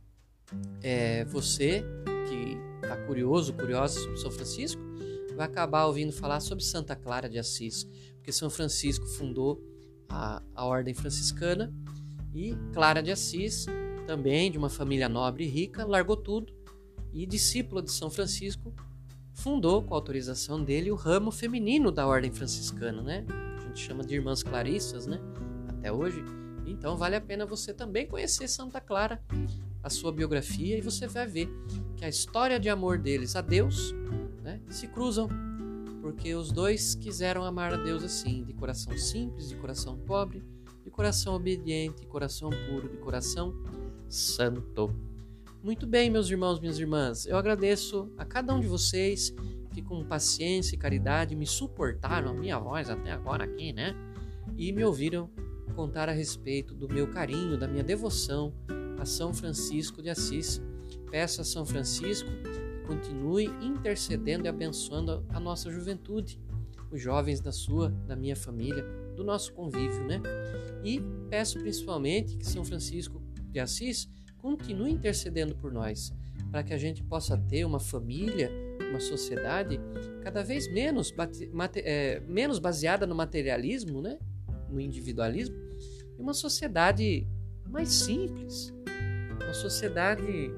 É, 0.81 1.25
você 1.25 1.83
que 2.29 2.57
está 2.81 2.97
curioso, 3.07 3.53
curiosa 3.53 3.99
sobre 3.99 4.19
São 4.19 4.31
Francisco, 4.31 4.81
vai 5.35 5.47
acabar 5.47 5.87
ouvindo 5.87 6.13
falar 6.13 6.39
sobre 6.39 6.63
Santa 6.63 6.95
Clara 6.95 7.29
de 7.29 7.41
Assis, 7.41 7.83
porque 8.15 8.31
São 8.31 8.49
Francisco 8.49 9.05
fundou 9.05 9.61
a, 10.09 10.41
a 10.55 10.65
Ordem 10.65 10.95
Franciscana 10.95 11.75
e 12.33 12.55
Clara 12.73 13.03
de 13.03 13.11
Assis, 13.11 13.67
também 14.07 14.49
de 14.49 14.59
uma 14.59 14.71
família 14.71 15.09
nobre 15.09 15.43
e 15.43 15.49
rica, 15.49 15.85
largou 15.85 16.17
tudo 16.17 16.55
e, 17.13 17.27
discípula 17.27 17.83
de 17.83 17.91
São 17.91 18.09
Francisco, 18.09 18.73
fundou, 19.39 19.83
com 19.83 19.95
autorização 19.95 20.63
dele, 20.63 20.91
o 20.91 20.97
ramo 20.97 21.31
feminino 21.31 21.93
da 21.93 22.07
Ordem 22.07 22.31
Franciscana, 22.31 23.03
né? 23.03 23.25
A 23.57 23.61
gente 23.63 23.81
chama 23.81 24.05
de 24.05 24.15
Irmãs 24.15 24.43
Clarissas, 24.43 25.07
né? 25.07 25.21
Até 25.69 25.93
hoje. 25.93 26.25
Então 26.67 26.97
vale 26.97 27.15
a 27.15 27.21
pena 27.21 27.47
você 27.47 27.73
também 27.73 28.07
conhecer 28.07 28.49
Santa 28.49 28.81
Clara, 28.81 29.23
a 29.83 29.89
sua 29.89 30.13
biografia, 30.13 30.77
e 30.77 30.81
você 30.81 31.07
vai 31.07 31.27
ver 31.27 31.49
que 31.97 32.05
a 32.05 32.09
história 32.09 32.59
de 32.59 32.69
amor 32.69 32.99
deles 32.99 33.37
a 33.37 33.41
Deus 33.41 33.95
né, 34.43 34.61
se 34.69 34.89
cruzam, 34.89 35.29
porque 36.03 36.35
os 36.35 36.51
dois 36.51 36.95
quiseram 36.97 37.45
amar 37.45 37.73
a 37.73 37.77
Deus 37.77 38.03
assim, 38.03 38.45
de 38.45 38.53
coração 38.53 38.97
simples, 38.99 39.49
de 39.49 39.57
coração 39.57 39.97
pobre, 39.97 40.43
de 40.85 40.91
coração 40.91 41.35
obediente, 41.35 42.01
de 42.01 42.07
coração 42.07 42.51
puro, 42.51 42.89
de 42.89 42.99
coração 42.99 43.55
santo. 44.09 44.95
Muito 45.69 45.87
bem, 45.87 46.09
meus 46.09 46.31
irmãos, 46.31 46.59
minhas 46.59 46.79
irmãs, 46.79 47.27
eu 47.27 47.37
agradeço 47.37 48.11
a 48.17 48.25
cada 48.25 48.55
um 48.55 48.59
de 48.59 48.67
vocês 48.67 49.35
que 49.71 49.83
com 49.83 50.03
paciência 50.03 50.75
e 50.75 50.79
caridade 50.79 51.37
me 51.37 51.47
suportaram 51.47 52.31
a 52.31 52.33
minha 52.33 52.59
voz 52.59 52.89
até 52.89 53.13
agora 53.13 53.45
aqui, 53.45 53.71
né? 53.71 53.95
E 54.57 54.73
me 54.73 54.83
ouviram 54.83 55.31
contar 55.77 56.09
a 56.09 56.13
respeito 56.13 56.75
do 56.75 56.89
meu 56.89 57.11
carinho, 57.11 57.59
da 57.59 57.69
minha 57.69 57.85
devoção 57.85 58.55
a 58.99 59.05
São 59.05 59.35
Francisco 59.35 60.01
de 60.01 60.09
Assis. 60.09 60.63
Peço 61.11 61.43
a 61.43 61.45
São 61.45 61.67
Francisco 61.67 62.31
que 62.31 62.87
continue 62.87 63.51
intercedendo 63.61 64.47
e 64.47 64.49
abençoando 64.49 65.23
a 65.29 65.39
nossa 65.39 65.71
juventude, 65.71 66.41
os 66.91 66.99
jovens 66.99 67.43
da 67.43 67.53
sua, 67.53 67.91
da 68.07 68.17
minha 68.17 68.35
família, 68.35 68.87
do 69.15 69.23
nosso 69.23 69.53
convívio, 69.53 70.03
né? 70.07 70.19
E 70.83 70.99
peço 71.29 71.59
principalmente 71.59 72.39
que 72.39 72.47
São 72.47 72.65
Francisco 72.65 73.23
de 73.51 73.61
Assis 73.61 74.09
continue 74.49 74.91
intercedendo 74.91 75.55
por 75.55 75.71
nós, 75.71 76.11
para 76.51 76.63
que 76.63 76.73
a 76.73 76.79
gente 76.79 77.03
possa 77.03 77.37
ter 77.37 77.67
uma 77.67 77.79
família, 77.79 78.51
uma 78.89 78.99
sociedade 78.99 79.79
cada 80.23 80.43
vez 80.43 80.73
menos, 80.73 81.13
é, 81.77 82.21
menos 82.21 82.59
baseada 82.59 83.07
no 83.07 83.15
materialismo, 83.15 84.01
né? 84.01 84.19
no 84.71 84.81
individualismo, 84.81 85.55
e 86.19 86.23
uma 86.23 86.33
sociedade 86.33 87.27
mais 87.69 87.91
simples, 87.91 88.73
uma 89.45 89.53
sociedade 89.53 90.51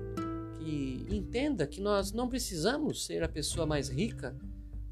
que 0.59 1.07
entenda 1.11 1.67
que 1.67 1.81
nós 1.81 2.13
não 2.13 2.29
precisamos 2.29 3.05
ser 3.05 3.25
a 3.25 3.29
pessoa 3.29 3.67
mais 3.67 3.89
rica 3.89 4.37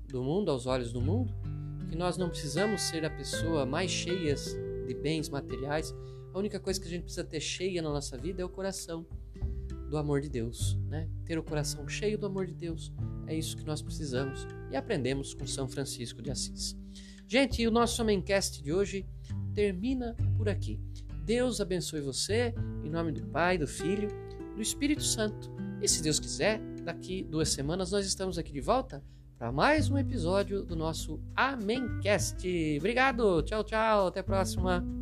do 0.08 0.24
mundo 0.24 0.50
aos 0.50 0.66
olhos 0.66 0.92
do 0.92 1.00
mundo, 1.00 1.32
que 1.88 1.96
nós 1.96 2.16
não 2.16 2.28
precisamos 2.28 2.82
ser 2.82 3.04
a 3.04 3.10
pessoa 3.10 3.64
mais 3.64 3.90
cheia 3.92 4.34
de 4.86 4.94
bens 4.94 5.28
materiais. 5.28 5.94
A 6.32 6.38
única 6.38 6.60
coisa 6.60 6.80
que 6.80 6.86
a 6.86 6.90
gente 6.90 7.04
precisa 7.04 7.24
ter 7.24 7.40
cheia 7.40 7.82
na 7.82 7.90
nossa 7.90 8.16
vida 8.16 8.42
é 8.42 8.44
o 8.44 8.48
coração 8.48 9.06
do 9.88 9.96
amor 9.96 10.20
de 10.20 10.28
Deus, 10.28 10.78
né? 10.88 11.08
Ter 11.24 11.38
o 11.38 11.42
coração 11.42 11.88
cheio 11.88 12.18
do 12.18 12.26
amor 12.26 12.46
de 12.46 12.54
Deus. 12.54 12.92
É 13.26 13.34
isso 13.34 13.56
que 13.56 13.64
nós 13.64 13.80
precisamos 13.80 14.46
e 14.70 14.76
aprendemos 14.76 15.34
com 15.34 15.46
São 15.46 15.66
Francisco 15.68 16.20
de 16.20 16.30
Assis. 16.30 16.76
Gente, 17.26 17.66
o 17.66 17.70
nosso 17.70 18.00
Homemcast 18.02 18.62
de 18.62 18.72
hoje 18.72 19.06
termina 19.54 20.14
por 20.36 20.48
aqui. 20.48 20.80
Deus 21.24 21.60
abençoe 21.60 22.00
você, 22.00 22.54
em 22.84 22.88
nome 22.88 23.12
do 23.12 23.26
Pai, 23.26 23.58
do 23.58 23.66
Filho, 23.66 24.08
do 24.54 24.62
Espírito 24.62 25.02
Santo. 25.02 25.50
E 25.80 25.88
se 25.88 26.02
Deus 26.02 26.18
quiser, 26.18 26.60
daqui 26.84 27.22
duas 27.22 27.50
semanas 27.50 27.92
nós 27.92 28.06
estamos 28.06 28.38
aqui 28.38 28.52
de 28.52 28.60
volta 28.60 29.02
para 29.38 29.52
mais 29.52 29.88
um 29.88 29.96
episódio 29.96 30.62
do 30.64 30.74
nosso 30.74 31.20
Amencast. 31.36 32.46
Obrigado, 32.78 33.42
tchau, 33.42 33.62
tchau, 33.62 34.08
até 34.08 34.20
a 34.20 34.24
próxima. 34.24 34.97